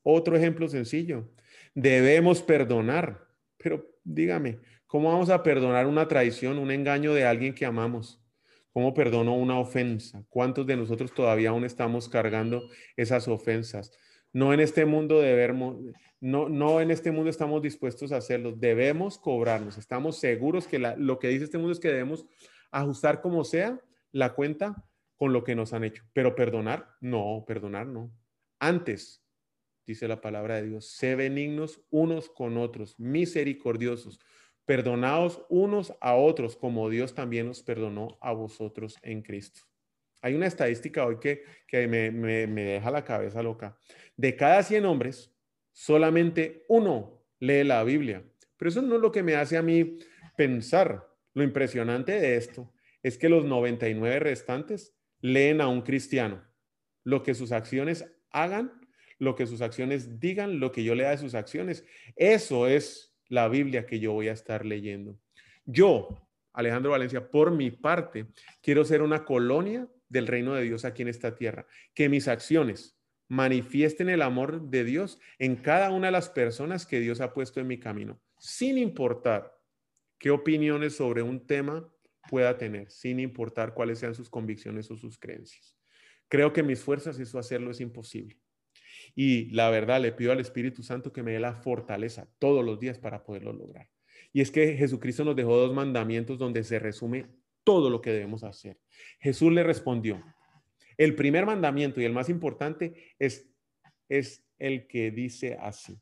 Otro 0.03 0.37
ejemplo 0.37 0.67
sencillo. 0.67 1.31
Debemos 1.77 2.43
perdonar. 2.43 3.29
Pero 3.59 3.89
dígame, 4.03 4.59
¿cómo 4.89 5.13
vamos 5.13 5.31
a 5.31 5.45
perdonar 5.45 5.87
una 5.87 6.09
traición, 6.09 6.59
un 6.59 6.73
engaño 6.73 7.15
de 7.15 7.25
alguien 7.25 7.55
que 7.55 7.65
amamos? 7.65 8.21
¿Cómo 8.73 8.93
perdono 8.93 9.37
una 9.37 9.61
ofensa? 9.61 10.25
¿Cuántos 10.29 10.67
de 10.67 10.77
nosotros 10.77 11.15
todavía 11.15 11.51
aún 11.51 11.65
estamos 11.65 12.09
cargando 12.09 12.69
esas 12.97 13.29
ofensas? 13.29 13.93
No 14.33 14.53
en 14.53 14.61
este 14.61 14.87
mundo 14.87 15.21
debemos, 15.21 15.77
no, 16.21 16.49
no 16.49 16.81
en 16.81 16.91
este 16.91 17.11
mundo 17.11 17.29
estamos 17.29 17.63
dispuestos 17.63 18.13
a 18.13 18.17
hacerlo. 18.17 18.53
Debemos 18.53 19.19
cobrarnos. 19.19 19.77
Estamos 19.77 20.19
seguros 20.19 20.67
que 20.67 20.79
lo 20.79 21.19
que 21.19 21.29
dice 21.29 21.45
este 21.45 21.59
mundo 21.59 21.73
es 21.73 21.81
que 21.81 21.89
debemos 21.89 22.27
ajustar 22.71 23.21
como 23.21 23.45
sea 23.45 23.81
la 24.11 24.35
cuenta 24.35 24.85
con 25.17 25.33
lo 25.33 25.45
que 25.45 25.55
nos 25.55 25.73
han 25.73 25.85
hecho. 25.85 26.03
Pero 26.13 26.35
perdonar, 26.35 26.97
no, 27.01 27.45
perdonar 27.47 27.87
no. 27.87 28.11
Antes, 28.59 29.23
dice 29.87 30.09
la 30.09 30.21
palabra 30.21 30.57
de 30.57 30.69
Dios, 30.69 30.87
sé 30.93 31.15
benignos 31.15 31.81
unos 31.91 32.31
con 32.31 32.57
otros, 32.57 32.99
misericordiosos, 32.99 34.21
perdonaos 34.65 35.45
unos 35.49 35.95
a 36.01 36.15
otros 36.15 36.57
como 36.57 36.89
Dios 36.89 37.15
también 37.15 37.49
os 37.49 37.63
perdonó 37.63 38.19
a 38.21 38.33
vosotros 38.33 38.97
en 39.03 39.23
Cristo. 39.23 39.63
Hay 40.23 40.35
una 40.35 40.47
estadística 40.47 41.05
hoy 41.05 41.19
que, 41.19 41.45
me, 41.89 42.11
me 42.11 42.65
deja 42.65 42.91
la 42.91 43.05
cabeza 43.05 43.43
loca. 43.43 43.77
De 44.17 44.35
cada 44.37 44.63
100 44.63 44.87
hombres, 44.87 45.35
solamente 45.73 46.65
uno 46.69 47.23
lee 47.41 47.65
la 47.65 47.83
Biblia. 47.83 48.25
Pero 48.57 48.69
eso 48.69 48.83
no 48.83 48.97
es 48.97 49.03
lo 49.03 49.11
que 49.11 49.23
me 49.23 49.35
hace 49.35 49.57
a 49.57 49.63
mí 49.63 49.99
pensar. 50.37 51.09
Lo 51.35 51.43
impresionante 51.43 52.13
de 52.13 52.37
esto 52.37 52.73
es 53.03 53.19
que 53.19 53.29
los 53.29 53.45
99 53.45 54.21
restantes 54.21 54.95
leen 55.21 55.61
a 55.61 55.69
un 55.69 55.83
cristiano. 55.83 56.45
Lo 57.05 57.23
que 57.23 57.35
sus 57.35 57.51
acciones 57.53 58.05
hagan, 58.31 58.73
lo 59.19 59.35
que 59.35 59.47
sus 59.47 59.61
acciones 59.61 60.21
digan, 60.21 60.61
lo 60.61 60.73
que 60.73 60.85
yo 60.85 60.95
lea 60.95 61.11
de 61.11 61.19
sus 61.19 61.35
acciones. 61.35 61.85
Eso 62.17 62.69
es 62.69 63.17
la 63.29 63.49
Biblia 63.49 63.87
que 63.87 63.99
yo 63.99 64.13
voy 64.13 64.29
a 64.29 64.33
estar 64.33 64.65
leyendo. 64.65 65.19
Yo, 65.65 66.29
Alejandro 66.53 66.93
Valencia, 66.93 67.31
por 67.31 67.51
mi 67.51 67.71
parte, 67.71 68.27
quiero 68.63 68.85
ser 68.85 69.03
una 69.03 69.25
colonia 69.25 69.89
del 70.13 70.27
reino 70.27 70.55
de 70.55 70.63
Dios 70.63 70.85
aquí 70.85 71.03
en 71.03 71.09
esta 71.09 71.35
tierra. 71.35 71.67
Que 71.95 72.09
mis 72.09 72.29
acciones 72.29 72.99
manifiesten 73.29 74.11
el 74.11 74.23
amor 74.23 74.69
de 74.69 74.85
Dios 74.85 75.19
en 75.39 75.57
cada 75.57 75.91
una 75.91 76.09
de 76.09 76.13
las 76.13 76.29
personas 76.29 76.87
que 76.87 77.01
Dios 77.01 77.21
ha 77.21 77.33
puesto 77.33 77.61
en 77.61 77.67
mi 77.67 77.81
camino, 77.81 78.21
sin 78.39 78.77
importar 78.77 79.59
qué 80.19 80.31
opiniones 80.31 80.97
sobre 80.97 81.23
un 81.23 81.47
tema 81.47 81.91
pueda 82.29 82.57
tener, 82.59 82.91
sin 82.91 83.19
importar 83.21 83.73
cuáles 83.75 83.99
sean 83.99 84.15
sus 84.15 84.29
convicciones 84.29 84.91
o 84.91 84.97
sus 84.97 85.19
creencias. 85.19 85.77
Creo 86.29 86.53
que 86.53 86.63
mis 86.63 86.81
fuerzas, 86.81 87.19
eso 87.19 87.39
hacerlo 87.39 87.71
es 87.71 87.81
imposible. 87.81 88.39
Y 89.15 89.51
la 89.51 89.71
verdad, 89.71 90.01
le 90.01 90.13
pido 90.13 90.33
al 90.33 90.41
Espíritu 90.41 90.83
Santo 90.83 91.13
que 91.13 91.23
me 91.23 91.33
dé 91.33 91.41
la 91.41 91.55
fortaleza 91.55 92.29
todos 92.39 92.65
los 92.65 92.79
días 92.79 92.99
para 92.99 93.25
poderlo 93.25 93.53
lograr. 93.53 93.89
Y 94.33 94.41
es 94.41 94.51
que 94.51 94.77
Jesucristo 94.77 95.25
nos 95.25 95.37
dejó 95.37 95.57
dos 95.57 95.75
mandamientos 95.75 96.39
donde 96.39 96.65
se 96.65 96.79
resume 96.79 97.27
todo 97.65 97.91
lo 97.91 98.01
que 98.01 98.11
debemos 98.11 98.45
hacer. 98.45 98.81
Jesús 99.21 99.53
le 99.53 99.63
respondió, 99.63 100.23
el 100.97 101.15
primer 101.15 101.47
mandamiento 101.47 102.01
y 102.01 102.05
el 102.05 102.13
más 102.13 102.29
importante 102.29 103.15
es, 103.19 103.51
es 104.09 104.45
el 104.59 104.87
que 104.87 105.11
dice 105.11 105.57
así, 105.61 106.01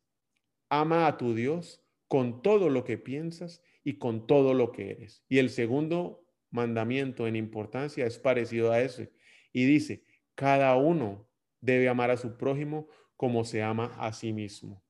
ama 0.68 1.06
a 1.06 1.16
tu 1.16 1.34
Dios 1.34 1.82
con 2.08 2.42
todo 2.42 2.68
lo 2.68 2.84
que 2.84 2.98
piensas 2.98 3.62
y 3.84 3.98
con 3.98 4.26
todo 4.26 4.54
lo 4.54 4.72
que 4.72 4.90
eres. 4.90 5.24
Y 5.28 5.38
el 5.38 5.50
segundo 5.50 6.24
mandamiento 6.50 7.26
en 7.26 7.36
importancia 7.36 8.04
es 8.06 8.18
parecido 8.18 8.72
a 8.72 8.80
ese 8.80 9.12
y 9.52 9.64
dice, 9.64 10.04
cada 10.34 10.76
uno 10.76 11.28
debe 11.60 11.88
amar 11.88 12.10
a 12.10 12.16
su 12.16 12.36
prójimo 12.36 12.88
como 13.16 13.44
se 13.44 13.62
ama 13.62 13.94
a 13.98 14.12
sí 14.12 14.32
mismo. 14.32 14.82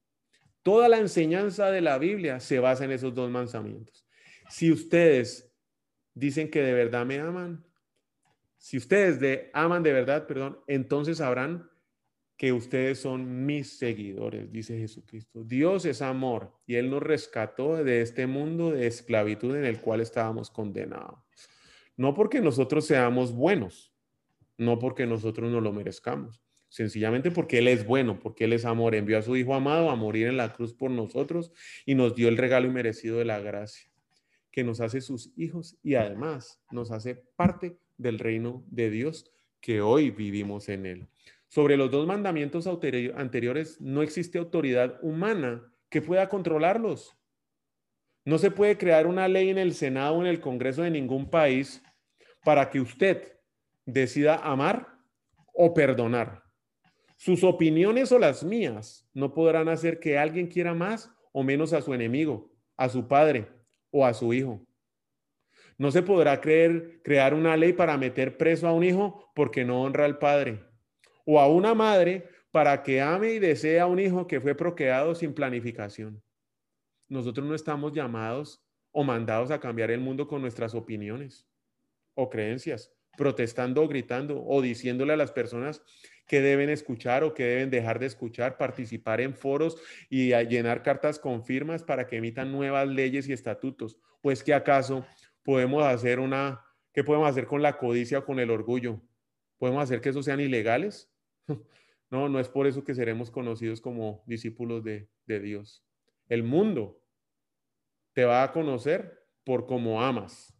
Toda 0.62 0.88
la 0.88 0.98
enseñanza 0.98 1.70
de 1.70 1.80
la 1.80 1.98
Biblia 1.98 2.38
se 2.40 2.58
basa 2.58 2.84
en 2.84 2.92
esos 2.92 3.14
dos 3.14 3.30
mandamientos. 3.30 4.06
Si 4.48 4.70
ustedes 4.70 5.49
dicen 6.14 6.50
que 6.50 6.62
de 6.62 6.72
verdad 6.72 7.06
me 7.06 7.18
aman, 7.18 7.64
si 8.58 8.76
ustedes 8.76 9.20
de, 9.20 9.50
aman 9.54 9.82
de 9.82 9.92
verdad, 9.92 10.26
perdón, 10.26 10.58
entonces 10.66 11.18
sabrán 11.18 11.70
que 12.40 12.52
ustedes 12.54 12.98
son 12.98 13.44
mis 13.44 13.76
seguidores, 13.76 14.50
dice 14.50 14.78
Jesucristo. 14.78 15.44
Dios 15.44 15.84
es 15.84 16.00
amor 16.00 16.54
y 16.66 16.76
Él 16.76 16.88
nos 16.88 17.02
rescató 17.02 17.84
de 17.84 18.00
este 18.00 18.26
mundo 18.26 18.70
de 18.70 18.86
esclavitud 18.86 19.54
en 19.56 19.66
el 19.66 19.80
cual 19.82 20.00
estábamos 20.00 20.50
condenados. 20.50 21.18
No 21.98 22.14
porque 22.14 22.40
nosotros 22.40 22.86
seamos 22.86 23.34
buenos, 23.34 23.92
no 24.56 24.78
porque 24.78 25.06
nosotros 25.06 25.50
no 25.50 25.60
lo 25.60 25.70
merezcamos, 25.74 26.42
sencillamente 26.70 27.30
porque 27.30 27.58
Él 27.58 27.68
es 27.68 27.86
bueno, 27.86 28.18
porque 28.18 28.44
Él 28.44 28.54
es 28.54 28.64
amor, 28.64 28.94
envió 28.94 29.18
a 29.18 29.22
su 29.22 29.36
Hijo 29.36 29.54
amado 29.54 29.90
a 29.90 29.96
morir 29.96 30.26
en 30.26 30.38
la 30.38 30.54
cruz 30.54 30.72
por 30.72 30.90
nosotros 30.90 31.52
y 31.84 31.94
nos 31.94 32.14
dio 32.14 32.30
el 32.30 32.38
regalo 32.38 32.66
inmerecido 32.66 33.18
de 33.18 33.26
la 33.26 33.40
gracia, 33.40 33.89
que 34.50 34.64
nos 34.64 34.80
hace 34.80 35.00
sus 35.00 35.32
hijos 35.36 35.76
y 35.82 35.94
además 35.94 36.60
nos 36.70 36.90
hace 36.90 37.22
parte 37.36 37.78
del 37.96 38.18
reino 38.18 38.64
de 38.68 38.90
Dios 38.90 39.30
que 39.60 39.80
hoy 39.80 40.10
vivimos 40.10 40.68
en 40.68 40.86
Él. 40.86 41.08
Sobre 41.48 41.76
los 41.76 41.90
dos 41.90 42.06
mandamientos 42.06 42.66
anteriores 42.66 43.80
no 43.80 44.02
existe 44.02 44.38
autoridad 44.38 44.98
humana 45.02 45.62
que 45.88 46.00
pueda 46.00 46.28
controlarlos. 46.28 47.16
No 48.24 48.38
se 48.38 48.50
puede 48.50 48.78
crear 48.78 49.06
una 49.06 49.28
ley 49.28 49.50
en 49.50 49.58
el 49.58 49.74
Senado 49.74 50.14
o 50.14 50.20
en 50.20 50.28
el 50.28 50.40
Congreso 50.40 50.82
de 50.82 50.90
ningún 50.90 51.28
país 51.28 51.82
para 52.44 52.70
que 52.70 52.80
usted 52.80 53.32
decida 53.84 54.36
amar 54.36 54.88
o 55.52 55.74
perdonar. 55.74 56.44
Sus 57.16 57.44
opiniones 57.44 58.12
o 58.12 58.18
las 58.18 58.44
mías 58.44 59.06
no 59.12 59.34
podrán 59.34 59.68
hacer 59.68 60.00
que 60.00 60.16
alguien 60.16 60.46
quiera 60.46 60.72
más 60.72 61.10
o 61.32 61.42
menos 61.42 61.72
a 61.72 61.82
su 61.82 61.92
enemigo, 61.92 62.50
a 62.76 62.88
su 62.88 63.08
padre 63.08 63.59
o 63.90 64.06
a 64.06 64.14
su 64.14 64.32
hijo. 64.32 64.66
No 65.78 65.90
se 65.90 66.02
podrá 66.02 66.40
creer, 66.40 67.00
crear 67.02 67.32
una 67.32 67.56
ley 67.56 67.72
para 67.72 67.96
meter 67.96 68.36
preso 68.36 68.68
a 68.68 68.72
un 68.72 68.84
hijo 68.84 69.30
porque 69.34 69.64
no 69.64 69.82
honra 69.82 70.04
al 70.04 70.18
padre, 70.18 70.62
o 71.24 71.40
a 71.40 71.48
una 71.48 71.74
madre 71.74 72.28
para 72.50 72.82
que 72.82 73.00
ame 73.00 73.32
y 73.34 73.38
desee 73.38 73.80
a 73.80 73.86
un 73.86 73.98
hijo 73.98 74.26
que 74.26 74.40
fue 74.40 74.54
procreado 74.54 75.14
sin 75.14 75.32
planificación. 75.32 76.22
Nosotros 77.08 77.46
no 77.46 77.54
estamos 77.54 77.92
llamados 77.92 78.62
o 78.92 79.04
mandados 79.04 79.50
a 79.50 79.60
cambiar 79.60 79.90
el 79.90 80.00
mundo 80.00 80.26
con 80.26 80.42
nuestras 80.42 80.74
opiniones 80.74 81.48
o 82.14 82.28
creencias 82.28 82.92
protestando 83.16 83.82
o 83.82 83.88
gritando 83.88 84.42
o 84.44 84.62
diciéndole 84.62 85.12
a 85.12 85.16
las 85.16 85.32
personas 85.32 85.82
que 86.30 86.40
deben 86.40 86.70
escuchar 86.70 87.24
o 87.24 87.34
que 87.34 87.42
deben 87.42 87.70
dejar 87.70 87.98
de 87.98 88.06
escuchar, 88.06 88.56
participar 88.56 89.20
en 89.20 89.34
foros 89.34 89.76
y 90.08 90.28
llenar 90.44 90.84
cartas 90.84 91.18
con 91.18 91.42
firmas 91.42 91.82
para 91.82 92.06
que 92.06 92.18
emitan 92.18 92.52
nuevas 92.52 92.86
leyes 92.86 93.28
y 93.28 93.32
estatutos. 93.32 93.98
Pues 94.22 94.44
que 94.44 94.54
acaso 94.54 95.04
podemos 95.42 95.82
hacer 95.82 96.20
una, 96.20 96.64
¿qué 96.92 97.02
podemos 97.02 97.28
hacer 97.28 97.46
con 97.48 97.62
la 97.62 97.76
codicia 97.78 98.20
o 98.20 98.24
con 98.24 98.38
el 98.38 98.52
orgullo? 98.52 99.02
¿Podemos 99.58 99.82
hacer 99.82 100.00
que 100.00 100.10
eso 100.10 100.22
sean 100.22 100.38
ilegales? 100.38 101.12
No, 102.12 102.28
no 102.28 102.40
es 102.40 102.48
por 102.48 102.66
eso 102.66 102.82
que 102.82 102.92
seremos 102.92 103.30
conocidos 103.30 103.80
como 103.80 104.24
discípulos 104.26 104.82
de, 104.82 105.08
de 105.26 105.38
Dios. 105.38 105.84
El 106.28 106.42
mundo 106.42 107.00
te 108.14 108.24
va 108.24 108.42
a 108.42 108.50
conocer 108.50 109.28
por 109.44 109.64
cómo 109.64 110.02
amas, 110.02 110.52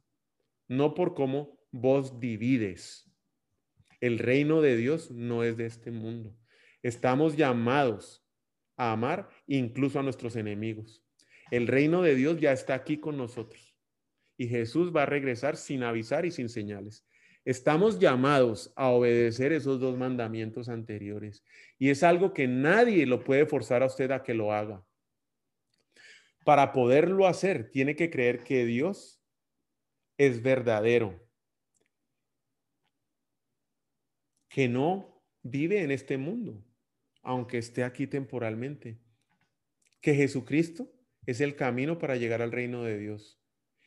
no 0.68 0.94
por 0.94 1.12
cómo 1.12 1.58
vos 1.72 2.20
divides. 2.20 3.09
El 4.00 4.18
reino 4.18 4.62
de 4.62 4.76
Dios 4.76 5.10
no 5.10 5.44
es 5.44 5.56
de 5.56 5.66
este 5.66 5.90
mundo. 5.90 6.34
Estamos 6.82 7.36
llamados 7.36 8.24
a 8.76 8.92
amar 8.92 9.28
incluso 9.46 9.98
a 9.98 10.02
nuestros 10.02 10.36
enemigos. 10.36 11.04
El 11.50 11.66
reino 11.66 12.02
de 12.02 12.14
Dios 12.14 12.40
ya 12.40 12.52
está 12.52 12.74
aquí 12.74 12.98
con 12.98 13.18
nosotros. 13.18 13.76
Y 14.38 14.48
Jesús 14.48 14.94
va 14.94 15.02
a 15.02 15.06
regresar 15.06 15.56
sin 15.56 15.82
avisar 15.82 16.24
y 16.24 16.30
sin 16.30 16.48
señales. 16.48 17.06
Estamos 17.44 17.98
llamados 17.98 18.72
a 18.74 18.88
obedecer 18.88 19.52
esos 19.52 19.80
dos 19.80 19.98
mandamientos 19.98 20.70
anteriores. 20.70 21.44
Y 21.78 21.90
es 21.90 22.02
algo 22.02 22.32
que 22.32 22.48
nadie 22.48 23.04
lo 23.04 23.22
puede 23.22 23.44
forzar 23.44 23.82
a 23.82 23.86
usted 23.86 24.10
a 24.12 24.22
que 24.22 24.32
lo 24.32 24.52
haga. 24.52 24.82
Para 26.46 26.72
poderlo 26.72 27.26
hacer, 27.26 27.70
tiene 27.70 27.96
que 27.96 28.08
creer 28.08 28.44
que 28.44 28.64
Dios 28.64 29.20
es 30.16 30.42
verdadero 30.42 31.29
que 34.60 34.68
no 34.68 35.24
vive 35.42 35.82
en 35.82 35.90
este 35.90 36.18
mundo, 36.18 36.62
aunque 37.22 37.56
esté 37.56 37.82
aquí 37.82 38.06
temporalmente. 38.06 39.00
Que 40.02 40.14
Jesucristo 40.14 40.92
es 41.24 41.40
el 41.40 41.56
camino 41.56 41.98
para 41.98 42.16
llegar 42.16 42.42
al 42.42 42.52
reino 42.52 42.84
de 42.84 42.98
Dios 42.98 43.40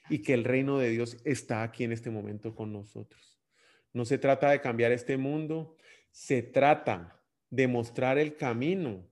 y 0.09 0.23
que 0.23 0.33
el 0.33 0.43
reino 0.43 0.79
de 0.79 0.89
Dios 0.89 1.21
está 1.25 1.61
aquí 1.61 1.83
en 1.83 1.91
este 1.91 2.09
momento 2.09 2.55
con 2.55 2.73
nosotros. 2.73 3.39
No 3.93 4.03
se 4.03 4.17
trata 4.17 4.49
de 4.49 4.61
cambiar 4.61 4.91
este 4.91 5.15
mundo, 5.15 5.77
se 6.09 6.41
trata 6.41 7.23
de 7.51 7.67
mostrar 7.67 8.17
el 8.17 8.35
camino 8.35 9.07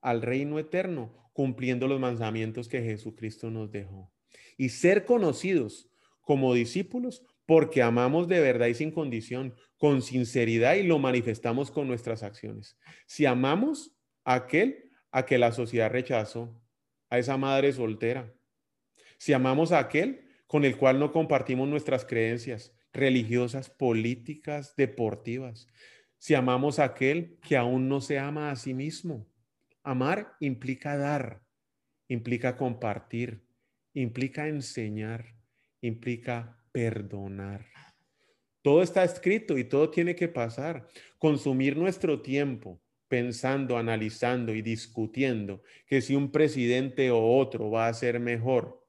al 0.00 0.22
reino 0.22 0.58
eterno 0.58 1.30
cumpliendo 1.34 1.86
los 1.86 2.00
mandamientos 2.00 2.66
que 2.66 2.80
Jesucristo 2.80 3.50
nos 3.50 3.70
dejó 3.70 4.10
y 4.56 4.70
ser 4.70 5.04
conocidos 5.04 5.90
como 6.22 6.54
discípulos 6.54 7.26
porque 7.46 7.82
amamos 7.82 8.28
de 8.28 8.40
verdad 8.40 8.66
y 8.66 8.74
sin 8.74 8.90
condición, 8.90 9.54
con 9.76 10.02
sinceridad 10.02 10.74
y 10.74 10.82
lo 10.82 10.98
manifestamos 10.98 11.70
con 11.70 11.88
nuestras 11.88 12.22
acciones. 12.22 12.78
Si 13.06 13.26
amamos 13.26 13.96
a 14.24 14.34
aquel 14.34 14.90
a 15.10 15.26
que 15.26 15.38
la 15.38 15.52
sociedad 15.52 15.90
rechazó, 15.90 16.60
a 17.10 17.18
esa 17.18 17.36
madre 17.36 17.72
soltera, 17.72 18.34
si 19.18 19.32
amamos 19.32 19.72
a 19.72 19.78
aquel 19.78 20.26
con 20.46 20.64
el 20.64 20.76
cual 20.76 20.98
no 20.98 21.12
compartimos 21.12 21.68
nuestras 21.68 22.04
creencias 22.04 22.74
religiosas, 22.92 23.70
políticas, 23.70 24.74
deportivas, 24.76 25.66
si 26.16 26.34
amamos 26.34 26.78
a 26.78 26.84
aquel 26.84 27.38
que 27.42 27.56
aún 27.56 27.88
no 27.88 28.00
se 28.00 28.18
ama 28.18 28.50
a 28.50 28.56
sí 28.56 28.72
mismo. 28.72 29.28
Amar 29.82 30.36
implica 30.40 30.96
dar, 30.96 31.42
implica 32.08 32.56
compartir, 32.56 33.44
implica 33.92 34.48
enseñar, 34.48 35.34
implica 35.82 36.63
perdonar. 36.74 37.64
Todo 38.60 38.82
está 38.82 39.04
escrito 39.04 39.56
y 39.56 39.62
todo 39.62 39.90
tiene 39.90 40.16
que 40.16 40.26
pasar. 40.26 40.88
Consumir 41.18 41.76
nuestro 41.76 42.20
tiempo 42.20 42.80
pensando, 43.06 43.78
analizando 43.78 44.52
y 44.52 44.60
discutiendo 44.60 45.62
que 45.86 46.00
si 46.00 46.16
un 46.16 46.32
presidente 46.32 47.12
o 47.12 47.36
otro 47.36 47.70
va 47.70 47.86
a 47.86 47.94
ser 47.94 48.18
mejor, 48.18 48.84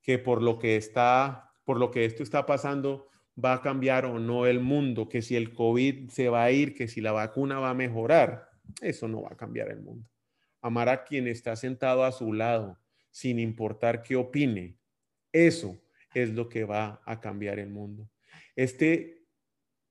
que 0.00 0.18
por 0.18 0.40
lo 0.40 0.58
que 0.58 0.76
está, 0.76 1.52
por 1.64 1.78
lo 1.78 1.90
que 1.90 2.06
esto 2.06 2.22
está 2.22 2.46
pasando, 2.46 3.06
va 3.42 3.52
a 3.52 3.60
cambiar 3.60 4.06
o 4.06 4.18
no 4.18 4.46
el 4.46 4.60
mundo, 4.60 5.10
que 5.10 5.20
si 5.20 5.36
el 5.36 5.52
COVID 5.52 6.08
se 6.08 6.30
va 6.30 6.44
a 6.44 6.52
ir, 6.52 6.74
que 6.74 6.88
si 6.88 7.02
la 7.02 7.12
vacuna 7.12 7.58
va 7.58 7.70
a 7.70 7.74
mejorar, 7.74 8.48
eso 8.80 9.08
no 9.08 9.20
va 9.20 9.32
a 9.32 9.36
cambiar 9.36 9.70
el 9.70 9.82
mundo. 9.82 10.08
Amar 10.62 10.88
a 10.88 11.04
quien 11.04 11.26
está 11.26 11.54
sentado 11.54 12.02
a 12.02 12.12
su 12.12 12.32
lado, 12.32 12.78
sin 13.10 13.38
importar 13.40 14.02
qué 14.02 14.16
opine, 14.16 14.78
eso 15.32 15.78
es 16.16 16.30
lo 16.30 16.48
que 16.48 16.64
va 16.64 17.02
a 17.04 17.20
cambiar 17.20 17.58
el 17.58 17.68
mundo. 17.68 18.10
Este 18.54 19.26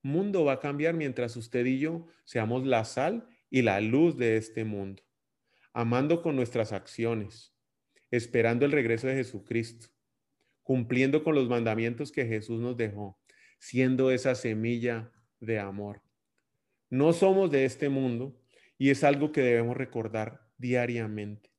mundo 0.01 0.43
va 0.43 0.53
a 0.53 0.59
cambiar 0.59 0.95
mientras 0.95 1.35
usted 1.35 1.63
y 1.67 1.77
yo 1.77 2.07
seamos 2.23 2.65
la 2.65 2.83
sal 2.83 3.27
y 3.51 3.61
la 3.61 3.79
luz 3.79 4.17
de 4.17 4.37
este 4.37 4.65
mundo, 4.65 5.03
amando 5.71 6.23
con 6.23 6.35
nuestras 6.35 6.73
acciones, 6.73 7.55
esperando 8.09 8.65
el 8.65 8.71
regreso 8.71 9.05
de 9.05 9.13
Jesucristo, 9.13 9.89
cumpliendo 10.63 11.23
con 11.23 11.35
los 11.35 11.47
mandamientos 11.47 12.11
que 12.11 12.25
Jesús 12.25 12.59
nos 12.59 12.75
dejó, 12.75 13.19
siendo 13.59 14.09
esa 14.09 14.33
semilla 14.33 15.11
de 15.39 15.59
amor. 15.59 16.01
No 16.89 17.13
somos 17.13 17.51
de 17.51 17.65
este 17.65 17.87
mundo 17.87 18.41
y 18.79 18.89
es 18.89 19.03
algo 19.03 19.31
que 19.31 19.41
debemos 19.41 19.77
recordar 19.77 20.41
diariamente. 20.57 21.51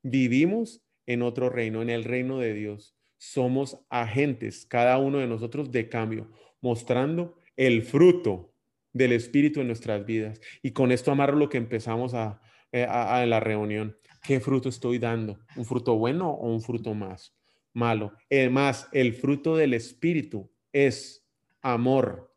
Vivimos 0.00 0.86
en 1.06 1.22
otro 1.22 1.50
reino, 1.50 1.82
en 1.82 1.90
el 1.90 2.04
reino 2.04 2.38
de 2.38 2.54
Dios 2.54 2.96
somos 3.22 3.78
agentes, 3.88 4.66
cada 4.66 4.98
uno 4.98 5.18
de 5.18 5.28
nosotros, 5.28 5.70
de 5.70 5.88
cambio, 5.88 6.28
mostrando 6.60 7.38
el 7.56 7.84
fruto 7.84 8.52
del 8.92 9.12
Espíritu 9.12 9.60
en 9.60 9.68
nuestras 9.68 10.04
vidas. 10.04 10.40
Y 10.60 10.72
con 10.72 10.90
esto 10.90 11.12
amarro 11.12 11.36
lo 11.36 11.48
que 11.48 11.56
empezamos 11.56 12.14
a, 12.14 12.40
eh, 12.72 12.84
a, 12.84 13.24
la 13.26 13.38
reunión. 13.38 13.96
¿Qué 14.24 14.40
fruto 14.40 14.68
estoy 14.68 14.98
dando? 14.98 15.38
¿Un 15.54 15.64
fruto 15.64 15.96
bueno 15.96 16.32
o 16.32 16.52
un 16.52 16.60
fruto 16.60 16.94
más 16.94 17.32
malo? 17.72 18.12
Además, 18.28 18.88
el 18.90 19.14
fruto 19.14 19.56
del 19.56 19.74
Espíritu 19.74 20.50
es 20.72 21.24
amor, 21.60 22.34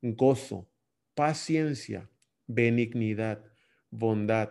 gozo, 0.00 0.66
paciencia, 1.14 2.08
benignidad, 2.46 3.44
bondad, 3.90 4.48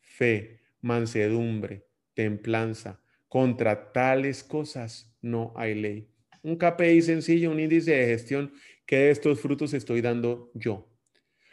fe, 0.00 0.62
mansedumbre, 0.80 1.86
templanza. 2.14 3.02
Contra 3.28 3.92
tales 3.92 4.42
cosas 4.42 5.07
no 5.20 5.52
hay 5.56 5.74
ley. 5.74 6.08
Un 6.42 6.56
KPI 6.56 7.02
sencillo, 7.02 7.50
un 7.50 7.60
índice 7.60 7.92
de 7.92 8.06
gestión, 8.06 8.52
¿qué 8.86 8.96
de 8.96 9.10
estos 9.10 9.40
frutos 9.40 9.74
estoy 9.74 10.00
dando 10.00 10.50
yo? 10.54 10.88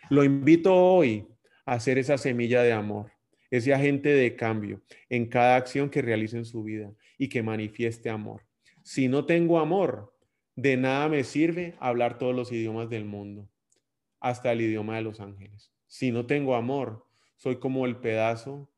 Lo 0.09 0.23
invito 0.23 0.73
hoy 0.75 1.27
a 1.65 1.73
hacer 1.73 1.97
esa 1.97 2.17
semilla 2.17 2.61
de 2.61 2.71
amor, 2.71 3.11
ese 3.49 3.73
agente 3.73 4.09
de 4.09 4.35
cambio 4.35 4.81
en 5.09 5.27
cada 5.27 5.55
acción 5.55 5.89
que 5.89 6.01
realice 6.01 6.37
en 6.37 6.45
su 6.45 6.63
vida 6.63 6.93
y 7.17 7.29
que 7.29 7.41
manifieste 7.43 8.09
amor. 8.09 8.43
Si 8.83 9.07
no 9.07 9.25
tengo 9.25 9.59
amor, 9.59 10.13
de 10.55 10.77
nada 10.77 11.09
me 11.09 11.23
sirve 11.23 11.75
hablar 11.79 12.17
todos 12.17 12.35
los 12.35 12.51
idiomas 12.51 12.89
del 12.89 13.05
mundo, 13.05 13.49
hasta 14.19 14.51
el 14.51 14.61
idioma 14.61 14.95
de 14.95 15.01
los 15.01 15.19
ángeles. 15.19 15.71
Si 15.87 16.11
no 16.11 16.25
tengo 16.25 16.55
amor, 16.55 17.05
soy 17.35 17.57
como 17.57 17.85
el 17.85 17.97
pedazo 17.97 18.71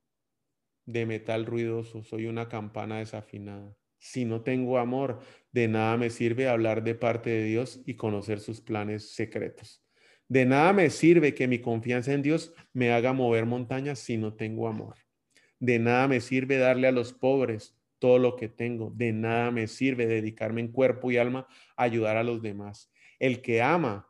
de 0.86 1.06
metal 1.06 1.46
ruidoso, 1.46 2.04
soy 2.04 2.28
una 2.28 2.48
campana 2.48 3.00
desafinada. 3.00 3.76
Si 4.00 4.26
no 4.26 4.42
tengo 4.42 4.78
amor, 4.78 5.20
de 5.52 5.68
nada 5.68 5.98
me 5.98 6.10
sirve 6.10 6.48
hablar 6.48 6.84
de 6.84 6.96
parte 6.96 7.30
de 7.30 7.44
Dios 7.44 7.82
y 7.86 7.96
conocer 7.96 8.40
sus 8.40 8.62
planes 8.62 9.14
secretos. 9.16 9.84
De 10.28 10.46
nada 10.46 10.74
me 10.74 10.90
sirve 10.90 11.34
que 11.34 11.48
mi 11.48 11.60
confianza 11.60 12.14
en 12.14 12.22
Dios 12.22 12.54
me 12.74 12.92
haga 12.92 13.14
mover 13.14 13.46
montañas 13.46 14.00
si 14.00 14.18
no 14.18 14.34
tengo 14.34 14.68
amor. 14.68 14.96
De 15.60 15.80
nada 15.80 16.08
me 16.08 16.20
sirve 16.20 16.58
darle 16.58 16.88
a 16.88 16.92
los 16.92 17.14
pobres 17.14 17.76
todo 18.00 18.20
lo 18.20 18.36
que 18.36 18.50
tengo. 18.50 18.92
De 18.96 19.14
nada 19.14 19.52
me 19.52 19.68
sirve 19.68 20.06
dedicarme 20.06 20.62
en 20.62 20.72
cuerpo 20.72 21.12
y 21.12 21.18
alma 21.18 21.48
a 21.76 21.84
ayudar 21.84 22.18
a 22.18 22.24
los 22.24 22.42
demás. 22.42 22.92
El 23.20 23.42
que 23.42 23.62
ama 23.62 24.08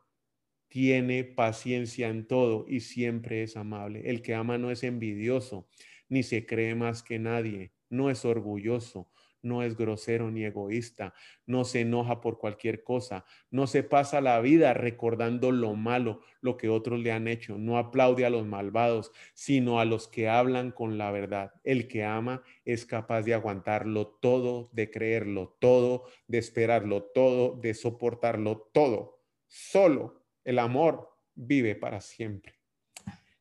tiene 0.67 1.23
paciencia 1.23 2.09
en 2.09 2.27
todo 2.27 2.65
y 2.67 2.81
siempre 2.81 3.43
es 3.43 3.55
amable. 3.55 4.09
El 4.09 4.21
que 4.21 4.33
ama 4.33 4.57
no 4.57 4.71
es 4.71 4.83
envidioso, 4.83 5.69
ni 6.09 6.23
se 6.23 6.45
cree 6.45 6.75
más 6.75 7.03
que 7.03 7.19
nadie, 7.19 7.71
no 7.89 8.09
es 8.09 8.25
orgulloso, 8.25 9.09
no 9.47 9.63
es 9.63 9.77
grosero 9.77 10.29
ni 10.29 10.43
egoísta, 10.43 11.13
no 11.45 11.63
se 11.63 11.81
enoja 11.81 12.21
por 12.21 12.37
cualquier 12.37 12.83
cosa, 12.83 13.25
no 13.49 13.67
se 13.67 13.83
pasa 13.83 14.21
la 14.21 14.39
vida 14.41 14.73
recordando 14.73 15.51
lo 15.51 15.73
malo, 15.75 16.21
lo 16.41 16.57
que 16.57 16.69
otros 16.69 16.99
le 16.99 17.11
han 17.11 17.27
hecho, 17.27 17.57
no 17.57 17.77
aplaude 17.77 18.25
a 18.25 18.29
los 18.29 18.45
malvados, 18.45 19.11
sino 19.33 19.79
a 19.79 19.85
los 19.85 20.07
que 20.07 20.29
hablan 20.29 20.71
con 20.71 20.97
la 20.97 21.11
verdad. 21.11 21.53
El 21.63 21.87
que 21.87 22.03
ama 22.03 22.43
es 22.65 22.85
capaz 22.85 23.23
de 23.23 23.33
aguantarlo 23.33 24.07
todo, 24.07 24.69
de 24.73 24.91
creerlo 24.91 25.55
todo, 25.59 26.05
de 26.27 26.37
esperarlo 26.37 27.03
todo, 27.03 27.55
de 27.55 27.73
soportarlo 27.73 28.69
todo. 28.73 29.21
Solo 29.47 30.23
el 30.43 30.59
amor 30.59 31.09
vive 31.35 31.75
para 31.75 32.01
siempre. 32.01 32.55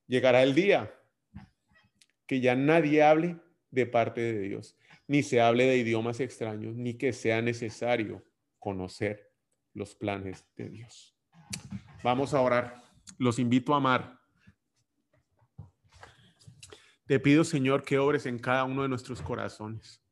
Llegará 0.07 0.42
el 0.42 0.55
día 0.55 0.92
que 2.27 2.40
ya 2.40 2.55
nadie 2.55 3.03
hable 3.03 3.37
de 3.71 3.87
parte 3.87 4.21
de 4.21 4.40
Dios 4.40 4.77
ni 5.09 5.23
se 5.23 5.40
hable 5.40 5.66
de 5.66 5.77
idiomas 5.77 6.21
extraños, 6.21 6.75
ni 6.75 6.95
que 6.95 7.12
sea 7.12 7.42
necesario 7.42 8.25
conocer 8.59 9.33
los 9.73 9.95
planes 9.95 10.47
de 10.57 10.69
Dios. 10.69 11.16
Vamos 12.03 12.35
a 12.35 12.40
orar. 12.40 12.83
Los 13.19 13.38
invito 13.38 13.75
a 13.75 13.77
amar. 13.77 14.19
Te 17.07 17.21
pido, 17.21 17.45
Señor, 17.45 17.85
que 17.85 17.99
obres 17.99 18.27
en 18.27 18.38
cada 18.38 18.64
uno 18.64 18.83
de 18.83 18.88
nuestros 18.88 19.23
corazones, 19.23 20.03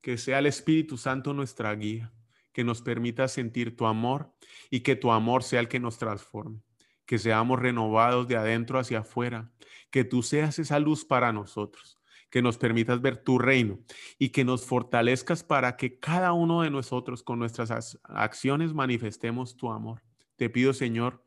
que 0.00 0.18
sea 0.18 0.40
el 0.40 0.46
Espíritu 0.46 0.96
Santo 0.96 1.32
nuestra 1.32 1.72
guía, 1.76 2.12
que 2.52 2.64
nos 2.64 2.82
permita 2.82 3.28
sentir 3.28 3.76
tu 3.76 3.86
amor 3.86 4.34
y 4.68 4.80
que 4.80 4.96
tu 4.96 5.12
amor 5.12 5.44
sea 5.44 5.60
el 5.60 5.68
que 5.68 5.78
nos 5.78 5.98
transforme, 5.98 6.60
que 7.06 7.18
seamos 7.18 7.60
renovados 7.60 8.26
de 8.26 8.36
adentro 8.36 8.80
hacia 8.80 9.00
afuera, 9.00 9.52
que 9.92 10.02
tú 10.02 10.24
seas 10.24 10.58
esa 10.58 10.80
luz 10.80 11.04
para 11.04 11.32
nosotros, 11.32 11.99
que 12.30 12.42
nos 12.42 12.56
permitas 12.58 13.00
ver 13.00 13.16
tu 13.22 13.38
reino 13.38 13.80
y 14.18 14.30
que 14.30 14.44
nos 14.44 14.64
fortalezcas 14.64 15.42
para 15.42 15.76
que 15.76 15.98
cada 15.98 16.32
uno 16.32 16.62
de 16.62 16.70
nosotros 16.70 17.22
con 17.22 17.38
nuestras 17.38 17.98
acciones 18.04 18.72
manifestemos 18.72 19.56
tu 19.56 19.70
amor. 19.70 20.02
Te 20.36 20.48
pido, 20.48 20.72
Señor, 20.72 21.22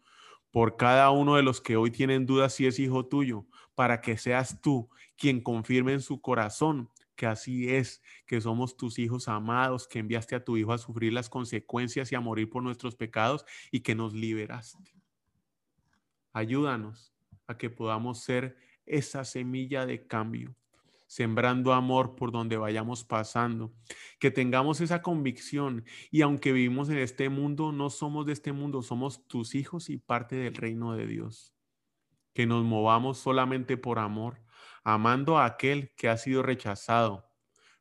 por 0.50 0.78
cada 0.78 1.12
uno 1.12 1.36
de 1.36 1.44
los 1.44 1.62
que 1.62 1.76
hoy 1.76 1.92
tienen 1.92 2.26
dudas 2.26 2.54
si 2.54 2.66
es 2.66 2.80
hijo 2.80 3.06
tuyo, 3.06 3.46
para 3.76 4.02
que 4.02 4.18
seas 4.18 4.62
tú 4.62 4.90
quien 5.18 5.42
confirme 5.42 5.94
en 5.94 6.02
su 6.02 6.22
corazón 6.22 6.90
que 7.16 7.28
así 7.28 7.70
es, 7.70 8.02
que 8.26 8.42
somos 8.42 8.76
tus 8.76 8.98
hijos 8.98 9.28
amados, 9.28 9.88
que 9.88 10.00
enviaste 10.00 10.36
a 10.36 10.44
tu 10.44 10.58
hijo 10.58 10.74
a 10.74 10.80
sufrir 10.80 11.14
las 11.14 11.30
consecuencias 11.30 12.12
y 12.12 12.16
a 12.16 12.20
morir 12.20 12.50
por 12.50 12.64
nuestros 12.64 12.96
pecados 12.96 13.46
y 13.72 13.82
que 13.82 13.94
nos 13.94 14.14
liberaste. 14.14 14.96
Ayúdanos 16.32 17.14
a 17.46 17.56
que 17.58 17.70
podamos 17.70 18.24
ser 18.24 18.58
esa 18.86 19.26
semilla 19.26 19.86
de 19.86 20.08
cambio 20.08 20.56
sembrando 21.14 21.74
amor 21.74 22.16
por 22.16 22.32
donde 22.32 22.58
vayamos 22.58 23.04
pasando, 23.04 23.72
que 24.20 24.32
tengamos 24.32 24.82
esa 24.82 25.04
convicción 25.04 25.86
y 26.10 26.24
aunque 26.24 26.52
vivimos 26.52 26.90
en 26.90 26.98
este 26.98 27.30
mundo, 27.30 27.72
no 27.72 27.92
somos 27.92 28.26
de 28.26 28.34
este 28.34 28.52
mundo, 28.52 28.82
somos 28.82 29.28
tus 29.28 29.54
hijos 29.54 29.92
y 29.92 29.98
parte 29.98 30.36
del 30.36 30.56
reino 30.56 30.96
de 30.96 31.06
Dios. 31.06 31.54
Que 32.34 32.48
nos 32.48 32.64
movamos 32.64 33.20
solamente 33.20 33.78
por 33.78 34.00
amor, 34.00 34.42
amando 34.84 35.38
a 35.38 35.46
aquel 35.46 35.94
que 35.96 36.10
ha 36.10 36.18
sido 36.18 36.42
rechazado, 36.42 37.30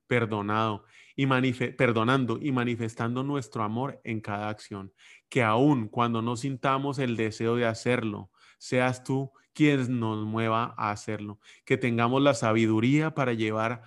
perdonado 0.07 0.85
y 1.17 1.27
perdonando 1.73 2.39
y 2.39 2.53
manifestando 2.53 3.23
nuestro 3.23 3.63
amor 3.63 3.99
en 4.05 4.21
cada 4.21 4.51
acción. 4.51 4.93
Que 5.31 5.43
aun 5.43 5.89
cuando 5.89 6.21
no 6.21 6.37
sintamos 6.37 6.99
el 6.99 7.17
deseo 7.17 7.57
de 7.57 7.65
hacerlo, 7.65 8.31
seas 8.63 9.03
tú 9.03 9.33
quien 9.53 9.99
nos 9.99 10.25
mueva 10.25 10.73
a 10.79 10.93
hacerlo. 10.93 11.41
Que 11.65 11.77
tengamos 11.77 12.23
la 12.23 12.33
sabiduría 12.33 13.13
para 13.13 13.33
llevar 13.33 13.83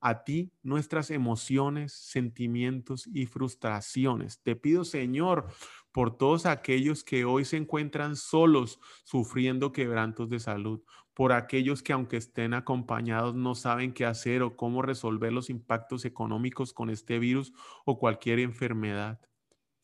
a 0.00 0.22
ti 0.22 0.52
nuestras 0.62 1.10
emociones, 1.10 1.92
sentimientos 1.92 3.08
y 3.12 3.26
frustraciones. 3.26 4.40
Te 4.40 4.54
pido, 4.54 4.84
Señor, 4.84 5.48
por 5.90 6.16
todos 6.16 6.46
aquellos 6.46 7.02
que 7.02 7.24
hoy 7.24 7.44
se 7.44 7.56
encuentran 7.56 8.14
solos, 8.14 8.78
sufriendo 9.02 9.72
quebrantos 9.72 10.30
de 10.30 10.38
salud, 10.38 10.80
por 11.12 11.32
aquellos 11.32 11.82
que 11.82 11.92
aunque 11.92 12.16
estén 12.16 12.54
acompañados 12.54 13.34
no 13.34 13.56
saben 13.56 13.92
qué 13.92 14.06
hacer 14.06 14.42
o 14.42 14.56
cómo 14.56 14.80
resolver 14.80 15.32
los 15.32 15.50
impactos 15.50 16.04
económicos 16.04 16.72
con 16.72 16.88
este 16.88 17.18
virus 17.18 17.52
o 17.84 17.98
cualquier 17.98 18.38
enfermedad. 18.38 19.20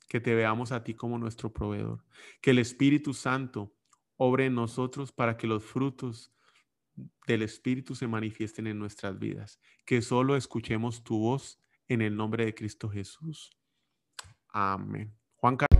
Que 0.08 0.20
te 0.20 0.36
veamos 0.36 0.70
a 0.70 0.84
ti 0.84 0.94
como 0.94 1.18
nuestro 1.18 1.52
proveedor. 1.52 2.04
Que 2.40 2.52
el 2.52 2.60
Espíritu 2.60 3.12
Santo 3.12 3.75
obre 4.16 4.46
en 4.46 4.54
nosotros 4.54 5.12
para 5.12 5.36
que 5.36 5.46
los 5.46 5.64
frutos 5.64 6.32
del 7.26 7.42
Espíritu 7.42 7.94
se 7.94 8.06
manifiesten 8.06 8.66
en 8.66 8.78
nuestras 8.78 9.18
vidas. 9.18 9.60
Que 9.84 10.02
solo 10.02 10.36
escuchemos 10.36 11.04
tu 11.04 11.18
voz 11.18 11.60
en 11.88 12.02
el 12.02 12.16
nombre 12.16 12.44
de 12.44 12.54
Cristo 12.54 12.88
Jesús. 12.88 13.50
Amén. 14.48 15.14
Juan 15.36 15.56
Carlos. 15.56 15.76